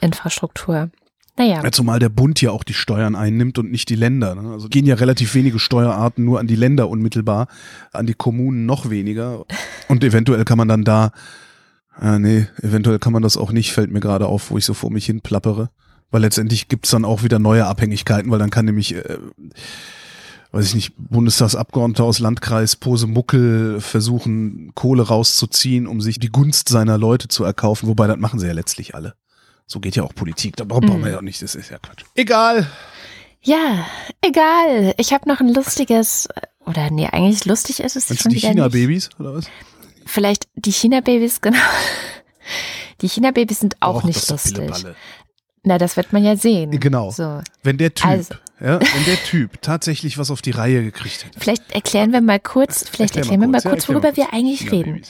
[0.00, 0.90] Infrastruktur.
[1.38, 1.62] Naja.
[1.62, 4.34] Ja, zumal der Bund ja auch die Steuern einnimmt und nicht die Länder.
[4.34, 4.52] Ne?
[4.52, 7.48] Also gehen ja relativ wenige Steuerarten nur an die Länder unmittelbar,
[7.92, 9.44] an die Kommunen noch weniger.
[9.88, 11.12] Und eventuell kann man dann da
[11.98, 14.74] Ah, nee, eventuell kann man das auch nicht, fällt mir gerade auf, wo ich so
[14.74, 15.70] vor mich hin plappere.
[16.10, 19.18] Weil letztendlich gibt's dann auch wieder neue Abhängigkeiten, weil dann kann nämlich, äh,
[20.52, 26.98] weiß ich nicht, Bundestagsabgeordneter aus Landkreis Posemuckel versuchen, Kohle rauszuziehen, um sich die Gunst seiner
[26.98, 29.14] Leute zu erkaufen, wobei das machen sie ja letztlich alle.
[29.66, 31.06] So geht ja auch Politik, da brauchen wir mhm.
[31.06, 32.04] ja auch nicht, das ist ja Quatsch.
[32.14, 32.66] Egal.
[33.42, 33.86] Ja,
[34.22, 34.94] egal.
[34.96, 36.28] Ich habe noch ein lustiges,
[36.64, 39.46] oder nee, eigentlich lustig ist es Meinst schon die China-Babys, oder was?
[40.06, 41.58] vielleicht die China-Babys, genau.
[43.02, 44.70] Die China-Babys sind auch Och, nicht lustig.
[45.64, 46.70] Na, das wird man ja sehen.
[46.78, 47.10] Genau.
[47.10, 47.42] So.
[47.62, 48.34] Wenn der Typ, also.
[48.60, 51.38] Ja, wenn der Typ tatsächlich was auf die Reihe gekriegt hätte.
[51.38, 54.72] Vielleicht erklären wir mal kurz, vielleicht Erklär erklären wir mal kurz, ja, worüber wir eigentlich
[54.72, 55.02] reden.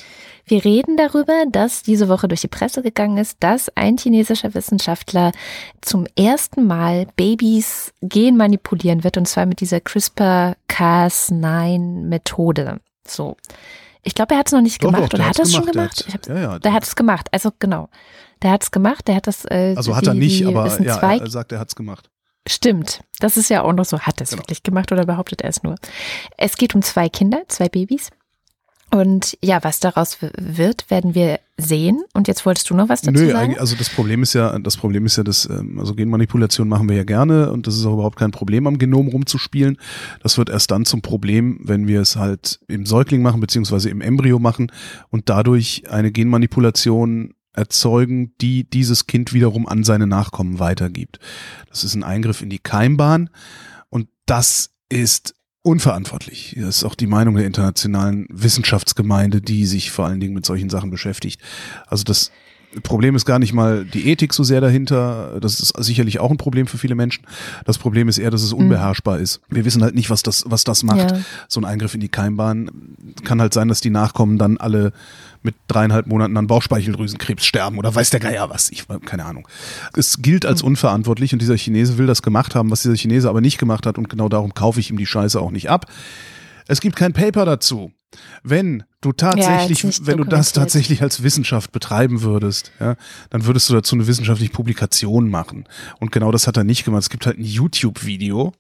[0.49, 5.33] Wir reden darüber, dass diese Woche durch die Presse gegangen ist, dass ein chinesischer Wissenschaftler
[5.81, 12.79] zum ersten Mal Babys gen manipulieren wird und zwar mit dieser CRISPR-Cas9 Methode.
[13.07, 13.37] So.
[14.05, 15.13] Ich glaube, er hat es noch nicht doch, gemacht.
[15.13, 16.07] Doch, oder hat er es schon gemacht?
[16.29, 17.27] Der, ja, ja, der hat es gemacht.
[17.33, 17.89] Also genau.
[18.41, 19.09] Der hat es gemacht.
[19.09, 19.45] Der hat das.
[19.47, 22.09] Äh, also hat die, er nicht, aber ja, er sagt, er hat es gemacht.
[22.47, 23.03] Stimmt.
[23.19, 24.01] Das ist ja auch noch so.
[24.01, 24.43] Hat er es genau.
[24.43, 25.75] wirklich gemacht oder behauptet er es nur?
[26.37, 28.11] Es geht um zwei Kinder, zwei Babys.
[28.93, 32.05] Und ja, was daraus wird, werden wir sehen.
[32.15, 33.59] Und jetzt wolltest du noch was dazu Nö, sagen?
[33.59, 36.97] also das Problem ist ja, das Problem ist ja, dass ähm, also Genmanipulation machen wir
[36.97, 39.79] ja gerne und das ist auch überhaupt kein Problem, am Genom rumzuspielen.
[40.23, 44.01] Das wird erst dann zum Problem, wenn wir es halt im Säugling machen beziehungsweise im
[44.01, 44.71] Embryo machen
[45.11, 51.19] und dadurch eine Genmanipulation erzeugen, die dieses Kind wiederum an seine Nachkommen weitergibt.
[51.69, 53.31] Das ist ein Eingriff in die Keimbahn
[53.89, 56.55] und das ist unverantwortlich.
[56.59, 60.71] Das ist auch die Meinung der internationalen Wissenschaftsgemeinde, die sich vor allen Dingen mit solchen
[60.71, 61.41] Sachen beschäftigt.
[61.89, 62.31] Also das
[62.83, 65.39] Problem ist gar nicht mal die Ethik so sehr dahinter.
[65.41, 67.25] Das ist sicherlich auch ein Problem für viele Menschen.
[67.65, 68.61] Das Problem ist eher, dass es mhm.
[68.61, 69.41] unbeherrschbar ist.
[69.49, 71.11] Wir wissen halt nicht, was das, was das macht.
[71.11, 71.19] Ja.
[71.49, 72.71] So ein Eingriff in die Keimbahn
[73.25, 74.93] kann halt sein, dass die Nachkommen dann alle
[75.43, 78.71] mit dreieinhalb Monaten an Bauchspeicheldrüsenkrebs sterben oder weiß der Geier was.
[78.71, 79.47] Ich keine Ahnung.
[79.97, 80.69] Es gilt als hm.
[80.69, 83.97] unverantwortlich und dieser Chinese will das gemacht haben, was dieser Chinese aber nicht gemacht hat
[83.97, 85.87] und genau darum kaufe ich ihm die Scheiße auch nicht ab.
[86.69, 87.93] Es gibt kein Paper dazu.
[88.43, 92.97] Wenn du tatsächlich, ja, wenn du das tatsächlich als Wissenschaft betreiben würdest, ja,
[93.31, 95.69] dann würdest du dazu eine wissenschaftliche Publikation machen.
[96.01, 97.03] Und genau das hat er nicht gemacht.
[97.03, 98.53] Es gibt halt ein YouTube-Video,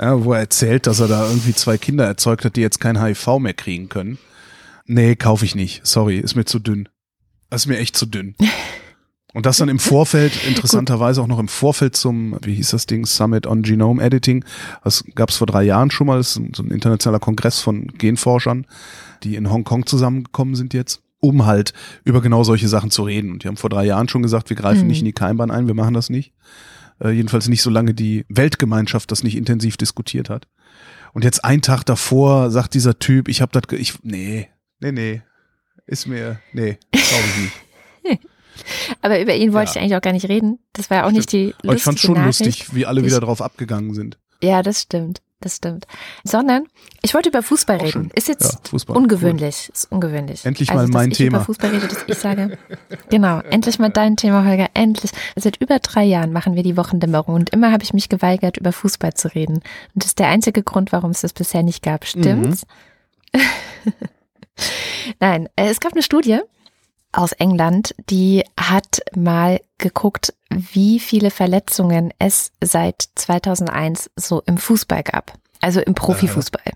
[0.00, 3.02] ja, wo er erzählt, dass er da irgendwie zwei Kinder erzeugt hat, die jetzt kein
[3.02, 4.18] HIV mehr kriegen können.
[4.86, 5.86] Nee, kaufe ich nicht.
[5.86, 6.88] Sorry, ist mir zu dünn.
[7.50, 8.34] Das ist mir echt zu dünn.
[9.36, 13.04] Und das dann im Vorfeld, interessanterweise auch noch im Vorfeld zum, wie hieß das Ding,
[13.04, 14.46] Summit on Genome Editing.
[14.82, 16.16] Das gab es vor drei Jahren schon mal.
[16.16, 18.66] Das ist so ein internationaler Kongress von Genforschern,
[19.24, 21.02] die in Hongkong zusammengekommen sind jetzt.
[21.18, 23.30] um halt über genau solche Sachen zu reden.
[23.30, 24.86] Und die haben vor drei Jahren schon gesagt, wir greifen mhm.
[24.86, 26.32] nicht in die Keimbahn ein, wir machen das nicht.
[26.98, 30.48] Äh, jedenfalls nicht, solange die Weltgemeinschaft das nicht intensiv diskutiert hat.
[31.12, 34.48] Und jetzt einen Tag davor sagt dieser Typ, ich hab das, ich, nee,
[34.80, 35.22] nee, nee,
[35.84, 38.20] ist mir, nee, glaube ich nicht.
[39.02, 39.76] Aber über ihn wollte ja.
[39.76, 40.58] ich eigentlich auch gar nicht reden.
[40.72, 41.18] Das war ja auch stimmt.
[41.18, 42.40] nicht die lustige Aber ich fand schon Nachricht.
[42.40, 44.18] lustig, wie alle wieder drauf abgegangen sind.
[44.42, 45.86] Ja, das stimmt das stimmt.
[46.24, 46.66] Sondern
[47.02, 48.10] ich wollte über Fußball reden.
[48.14, 49.66] Ist jetzt ja, ungewöhnlich.
[49.68, 49.74] Cool.
[49.74, 50.44] Ist ungewöhnlich.
[50.44, 51.38] Endlich also, mal mein ich Thema.
[51.38, 52.58] Über Fußball rede, dass ich sage,
[53.10, 54.68] genau, endlich mal dein Thema, Holger.
[54.74, 55.10] Endlich.
[55.36, 58.72] Seit über drei Jahren machen wir die Wochendämmerung und immer habe ich mich geweigert, über
[58.72, 59.56] Fußball zu reden.
[59.56, 59.62] Und
[59.94, 62.06] das ist der einzige Grund, warum es das bisher nicht gab.
[62.06, 62.66] Stimmt's?
[63.34, 63.40] Mhm.
[65.20, 66.40] Nein, äh, es gab eine Studie
[67.16, 75.02] aus England, die hat mal geguckt, wie viele Verletzungen es seit 2001 so im Fußball
[75.02, 76.72] gab, also im Profifußball.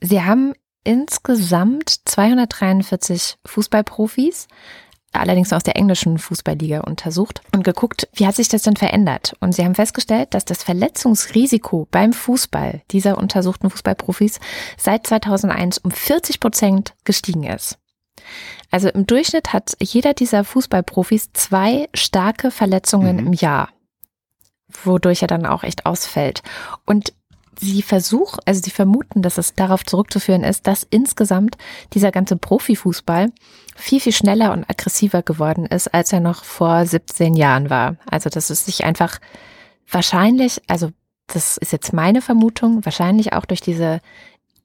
[0.00, 4.48] Sie haben insgesamt 243 Fußballprofis,
[5.12, 9.34] allerdings aus der englischen Fußballliga untersucht und geguckt, wie hat sich das denn verändert?
[9.40, 14.40] Und sie haben festgestellt, dass das Verletzungsrisiko beim Fußball dieser untersuchten Fußballprofis
[14.76, 17.78] seit 2001 um 40 Prozent gestiegen ist.
[18.72, 23.26] Also im Durchschnitt hat jeder dieser Fußballprofis zwei starke Verletzungen mhm.
[23.28, 23.68] im Jahr,
[24.82, 26.42] wodurch er dann auch echt ausfällt.
[26.86, 27.12] Und
[27.60, 31.58] sie versuchen, also sie vermuten, dass es darauf zurückzuführen ist, dass insgesamt
[31.92, 33.30] dieser ganze Profifußball
[33.76, 37.96] viel, viel schneller und aggressiver geworden ist, als er noch vor 17 Jahren war.
[38.10, 39.18] Also dass es sich einfach
[39.86, 40.90] wahrscheinlich, also
[41.26, 44.00] das ist jetzt meine Vermutung, wahrscheinlich auch durch diese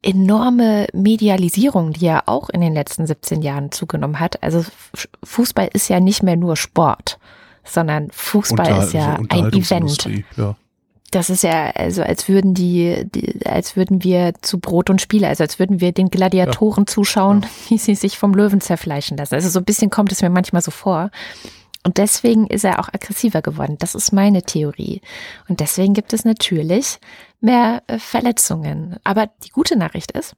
[0.02, 4.42] enorme Medialisierung, die ja auch in den letzten 17 Jahren zugenommen hat.
[4.44, 4.64] Also
[5.24, 7.20] Fußball ist ja nicht mehr nur Sport,
[7.64, 10.10] sondern Fußball Unter, ist ja ein Event.
[10.36, 10.56] Ja.
[11.12, 15.28] Das ist ja also als würden die, die, als würden wir zu Brot und Spiele,
[15.28, 16.88] also als würden wir den Gladiatoren ja.
[16.88, 17.50] zuschauen, ja.
[17.70, 19.36] wie sie sich vom Löwen zerfleischen lassen.
[19.36, 21.10] Also so ein bisschen kommt es mir manchmal so vor.
[21.88, 23.78] Und deswegen ist er auch aggressiver geworden.
[23.80, 25.00] Das ist meine Theorie.
[25.48, 27.00] Und deswegen gibt es natürlich
[27.40, 28.98] mehr äh, Verletzungen.
[29.06, 30.36] Aber die gute Nachricht ist,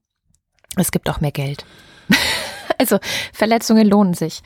[0.75, 1.65] es gibt auch mehr Geld.
[2.77, 2.99] also
[3.33, 4.41] Verletzungen lohnen sich.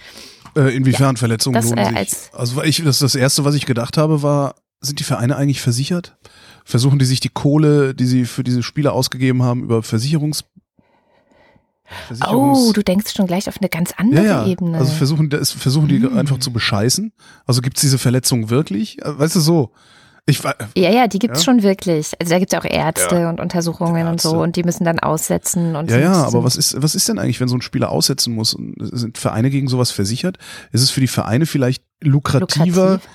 [0.55, 2.19] Äh, inwiefern ja, Verletzungen das, lohnen äh, sich?
[2.31, 6.15] Also ich, das, das erste, was ich gedacht habe, war, sind die Vereine eigentlich versichert?
[6.63, 10.45] Versuchen die sich die Kohle, die sie für diese Spiele ausgegeben haben, über Versicherungs
[12.27, 14.47] Oh, du denkst schon gleich auf eine ganz andere ja, ja.
[14.47, 14.77] Ebene.
[14.77, 16.17] Also versuchen, das, versuchen die hm.
[16.17, 17.13] einfach zu bescheißen.
[17.45, 19.01] Also gibt es diese Verletzung wirklich?
[19.03, 19.71] Äh, weißt du so?
[20.25, 21.43] Ich, ja, ja, die gibt's ja?
[21.43, 22.13] schon wirklich.
[22.19, 23.29] Also da gibt's ja auch Ärzte ja.
[23.29, 24.11] und Untersuchungen Ärzte.
[24.11, 27.09] und so und die müssen dann aussetzen und Ja, ja, aber was ist, was ist
[27.09, 28.55] denn eigentlich, wenn so ein Spieler aussetzen muss?
[28.77, 30.37] Sind Vereine gegen sowas versichert?
[30.71, 33.09] Ist es für die Vereine vielleicht lukrativer, Lukrativ.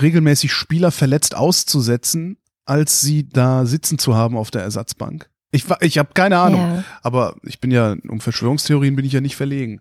[0.00, 5.28] regelmäßig Spieler verletzt auszusetzen, als sie da sitzen zu haben auf der Ersatzbank?
[5.54, 6.84] Ich, ich habe keine Ahnung, ja.
[7.02, 9.80] aber ich bin ja, um Verschwörungstheorien bin ich ja nicht verlegen.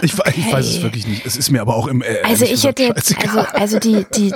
[0.00, 0.34] Ich, okay.
[0.38, 1.26] ich, weiß es wirklich nicht.
[1.26, 4.32] Es ist mir aber auch im äh, Also ich hätte jetzt, also, also die, die,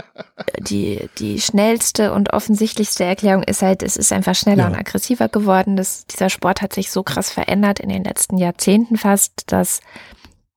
[0.60, 4.68] die, die schnellste und offensichtlichste Erklärung ist halt, es ist einfach schneller ja.
[4.68, 5.76] und aggressiver geworden.
[5.76, 9.80] Das, dieser Sport hat sich so krass verändert in den letzten Jahrzehnten fast, dass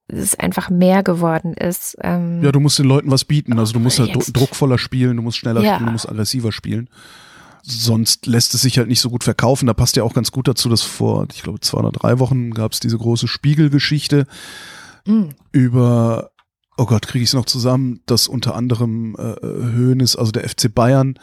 [0.08, 1.98] es einfach mehr geworden ist.
[2.02, 3.60] Ähm, ja, du musst den Leuten was bieten.
[3.60, 5.76] Also du musst halt druckvoller spielen, du musst schneller ja.
[5.76, 6.90] spielen, du musst aggressiver spielen
[7.64, 9.68] sonst lässt es sich halt nicht so gut verkaufen.
[9.68, 12.52] Da passt ja auch ganz gut dazu, dass vor, ich glaube, zwei oder drei Wochen
[12.52, 14.28] gab es diese große Spiegelgeschichte
[15.06, 15.30] mhm.
[15.52, 16.32] über,
[16.78, 20.74] oh Gott, kriege ich es noch zusammen, dass unter anderem äh, Hoeneß, also der FC
[20.74, 21.16] Bayern,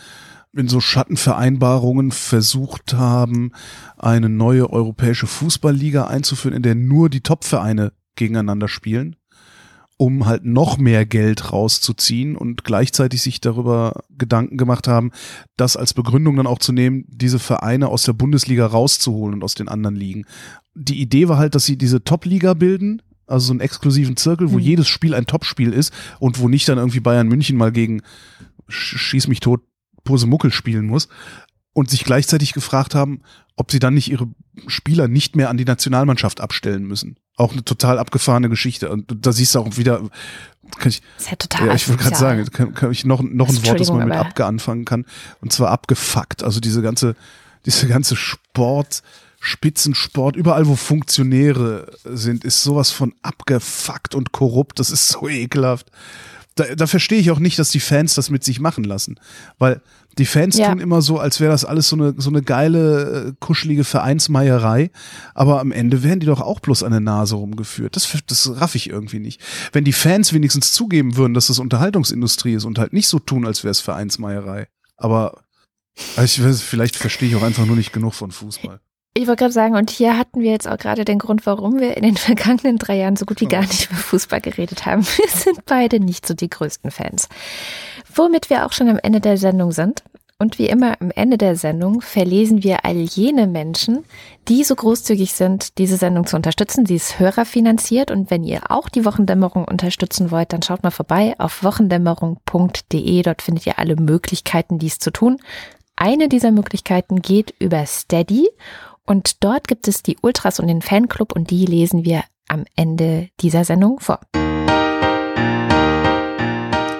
[0.56, 3.52] in so Schattenvereinbarungen versucht haben,
[3.96, 9.16] eine neue europäische Fußballliga einzuführen, in der nur die Topvereine gegeneinander spielen
[9.98, 15.10] um halt noch mehr Geld rauszuziehen und gleichzeitig sich darüber Gedanken gemacht haben,
[15.56, 19.54] das als Begründung dann auch zu nehmen, diese Vereine aus der Bundesliga rauszuholen und aus
[19.54, 20.24] den anderen Ligen.
[20.76, 24.54] Die Idee war halt, dass sie diese Top-Liga bilden, also so einen exklusiven Zirkel, wo
[24.54, 24.62] mhm.
[24.62, 28.02] jedes Spiel ein Topspiel ist und wo nicht dann irgendwie Bayern München mal gegen
[28.68, 29.62] Schieß mich tot
[30.04, 31.08] Posemuckel spielen muss
[31.78, 33.20] und sich gleichzeitig gefragt haben,
[33.54, 34.26] ob sie dann nicht ihre
[34.66, 37.20] Spieler nicht mehr an die Nationalmannschaft abstellen müssen.
[37.36, 38.90] Auch eine total abgefahrene Geschichte.
[38.90, 40.00] Und da siehst du auch wieder,
[40.76, 43.22] kann ich, das ist ja total ja, ich würde gerade sagen, kann, kann ich noch,
[43.22, 45.06] noch ein Wort, das man mit abge anfangen kann.
[45.40, 46.42] Und zwar abgefuckt.
[46.42, 47.14] Also diese ganze,
[47.64, 49.04] diese ganze Sport,
[49.38, 54.80] Spitzensport, überall wo Funktionäre sind, ist sowas von abgefuckt und korrupt.
[54.80, 55.92] Das ist so ekelhaft.
[56.56, 59.20] Da, da verstehe ich auch nicht, dass die Fans das mit sich machen lassen.
[59.60, 59.80] Weil
[60.18, 60.68] die Fans ja.
[60.68, 64.90] tun immer so, als wäre das alles so eine, so eine geile, äh, kuschelige Vereinsmeierei.
[65.34, 67.96] Aber am Ende werden die doch auch bloß an der Nase rumgeführt.
[67.96, 69.40] Das, das raff ich irgendwie nicht.
[69.72, 73.46] Wenn die Fans wenigstens zugeben würden, dass das Unterhaltungsindustrie ist und halt nicht so tun,
[73.46, 74.68] als wäre es Vereinsmeierei.
[74.96, 75.42] Aber
[76.16, 78.80] also ich weiß, vielleicht verstehe ich auch einfach nur nicht genug von Fußball.
[79.18, 81.96] Ich wollte gerade sagen, und hier hatten wir jetzt auch gerade den Grund, warum wir
[81.96, 85.04] in den vergangenen drei Jahren so gut wie gar nicht über Fußball geredet haben.
[85.16, 87.28] Wir sind beide nicht so die größten Fans.
[88.14, 90.04] Womit wir auch schon am Ende der Sendung sind.
[90.38, 94.04] Und wie immer am Ende der Sendung verlesen wir all jene Menschen,
[94.46, 96.86] die so großzügig sind, diese Sendung zu unterstützen.
[96.86, 101.34] Sie ist hörerfinanziert und wenn ihr auch die Wochendämmerung unterstützen wollt, dann schaut mal vorbei
[101.38, 103.22] auf wochendämmerung.de.
[103.22, 105.38] Dort findet ihr alle Möglichkeiten, dies zu tun.
[106.00, 108.48] Eine dieser Möglichkeiten geht über Steady
[109.08, 113.28] und dort gibt es die Ultras und den Fanclub und die lesen wir am Ende
[113.40, 114.20] dieser Sendung vor.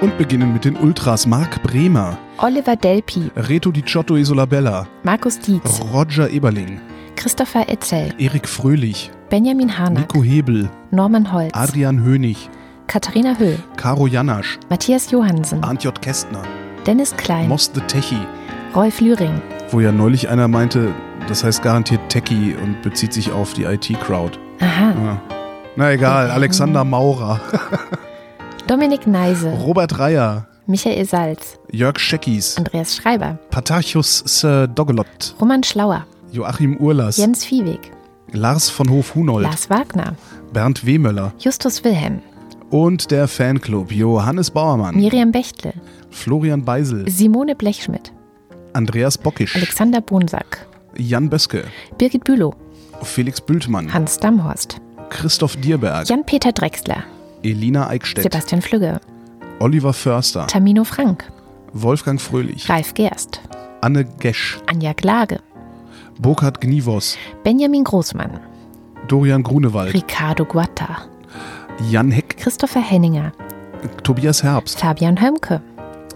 [0.00, 1.26] Und beginnen mit den Ultras.
[1.26, 6.80] Marc Bremer, Oliver Delpi, Reto Di Ciotto Isolabella, Markus Dietz, Roger Eberling,
[7.16, 12.48] Christopher Etzel, Erik Fröhlich, Benjamin Harnack, Nico Hebel, Norman Holz, Adrian Hönig,
[12.86, 16.00] Katharina Höll, Caro Janasch, Matthias Johansen, Arndt J.
[16.00, 16.42] Kästner,
[16.86, 18.24] Dennis Klein, Moss the Techie,
[18.74, 19.42] Rolf Lühring,
[19.72, 20.94] wo ja neulich einer meinte,
[21.28, 24.38] das heißt garantiert Techie und bezieht sich auf die IT-Crowd.
[24.60, 25.22] aha, Ja.
[25.76, 27.40] Na egal, Alexander Maurer,
[28.66, 36.04] Dominik Neise, Robert Reyer, Michael Salz, Jörg Scheckis, Andreas Schreiber, Patarchus Sir Dogelot, Roman Schlauer,
[36.32, 37.92] Joachim Urlas, Jens Viehweg,
[38.32, 40.16] Lars von Hof-Hunold, Lars Wagner,
[40.52, 41.32] Bernd Wehmöller.
[41.38, 42.22] Justus Wilhelm,
[42.70, 45.74] und der Fanclub Johannes Bauermann, Miriam Bechtle,
[46.10, 48.12] Florian Beisel, Simone Blechschmidt,
[48.72, 50.66] Andreas Bockisch, Alexander Bonsack,
[50.99, 51.64] Jan Böske,
[51.99, 52.55] Birgit Bülow,
[53.03, 54.80] Felix Bültmann, Hans Damhorst,
[55.11, 57.05] Christoph Dierberg, Jan-Peter Drexler,
[57.42, 59.01] Elina Eickstedt, Sebastian Flügge,
[59.61, 61.30] Oliver Förster, Tamino Frank,
[61.72, 63.40] Wolfgang Fröhlich, Ralf Gerst,
[63.80, 65.38] Anne Gesch, Anja Glage,
[66.18, 68.40] Burkhard Gnivos, Benjamin Großmann,
[69.07, 71.03] Dorian Grunewald, Ricardo Guatta,
[71.90, 73.32] Jan Heck, Christopher Henninger,
[74.03, 75.62] Tobias Herbst, Fabian Hömke,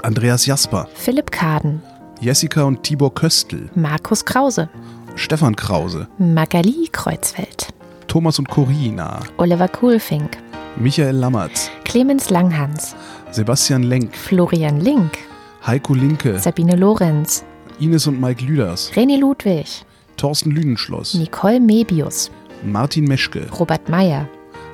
[0.03, 1.80] Andreas Jasper, Philipp Kaden,
[2.23, 4.68] Jessica und Tibor Köstl, Markus Krause,
[5.16, 7.75] Stefan Krause, Magali Kreuzfeld,
[8.07, 10.39] Thomas und Corina, Oliver Kuhlfink,
[10.77, 12.95] Michael Lammertz, Clemens Langhans,
[13.33, 15.18] Sebastian Lenk, Florian Link,
[15.66, 17.45] Heiko Linke, Sabine Lorenz,
[17.81, 19.85] Ines und Mike Lüders, René Ludwig,
[20.16, 22.31] Thorsten Lüdenschloss, Nicole Mebius,
[22.62, 24.29] Martin Meschke, Robert Meyer,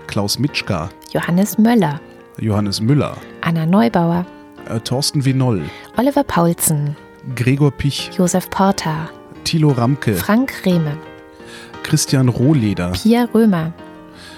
[0.06, 1.98] Klaus Mitschka, Johannes Möller,
[2.38, 4.26] Johannes Müller, Anna Neubauer,
[4.68, 5.62] äh, Thorsten Winoll,
[5.96, 6.94] Oliver Paulsen,
[7.34, 9.10] Gregor Pich, Josef Porta,
[9.44, 10.96] Thilo Ramke, Frank Rehme,
[11.82, 13.72] Christian Rohleder, Pia Römer,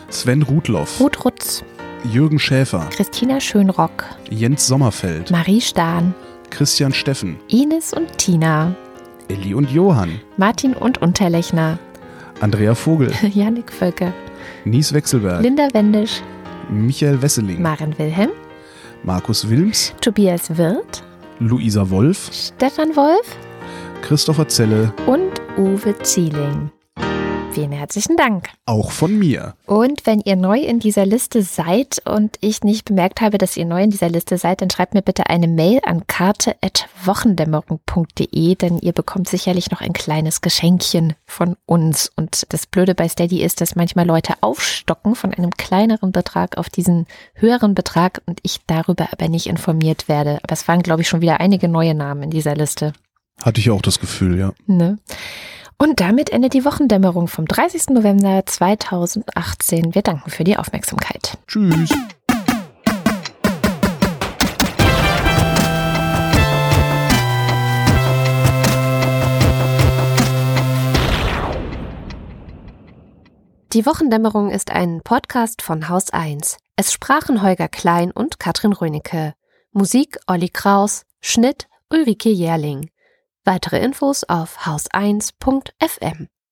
[0.08, 1.62] Sven Rudloff, Ruth Rutz,
[2.04, 6.14] Jürgen Schäfer, Christina Schönrock, Jens Sommerfeld, Marie Stahn,
[6.50, 8.74] Christian Steffen, Ines und Tina,
[9.28, 11.78] Elli und Johann, Martin und Unterlechner,
[12.40, 14.12] Andrea Vogel, Janik Völker,
[14.64, 16.22] Nies Wechselberg, Linda Wendisch,
[16.70, 18.30] Michael Wesseling, Maren Wilhelm,
[19.04, 21.04] Markus Wilms, Tobias Wirth,
[21.40, 23.38] Luisa Wolf, Stefan Wolf
[24.02, 26.70] Christopher Zelle, und Uwe Zieling.
[27.52, 28.48] Vielen herzlichen Dank.
[28.64, 29.56] auch von mir.
[29.66, 33.64] Und wenn ihr neu in dieser Liste seid und ich nicht bemerkt habe, dass ihr
[33.64, 38.92] neu in dieser Liste seid, dann schreibt mir bitte eine Mail an karte.wochendämmerung.de, denn ihr
[38.92, 42.12] bekommt sicherlich noch ein kleines Geschenkchen von uns.
[42.14, 46.68] Und das Blöde bei Steady ist, dass manchmal Leute aufstocken von einem kleineren Betrag auf
[46.68, 50.38] diesen höheren Betrag und ich darüber aber nicht informiert werde.
[50.44, 52.92] Aber es waren, glaube ich, schon wieder einige neue Namen in dieser Liste.
[53.42, 54.52] Hatte ich auch das Gefühl, ja.
[54.66, 54.98] Ne?
[55.82, 57.88] Und damit endet die Wochendämmerung vom 30.
[57.88, 59.94] November 2018.
[59.94, 61.38] Wir danken für die Aufmerksamkeit.
[61.46, 61.88] Tschüss.
[73.72, 76.58] Die Wochendämmerung ist ein Podcast von Haus 1.
[76.76, 79.32] Es sprachen Holger Klein und Katrin Rönecke.
[79.72, 82.90] Musik Olli Kraus, Schnitt Ulrike Jährling.
[83.50, 86.28] Weitere Infos auf haus1.fm.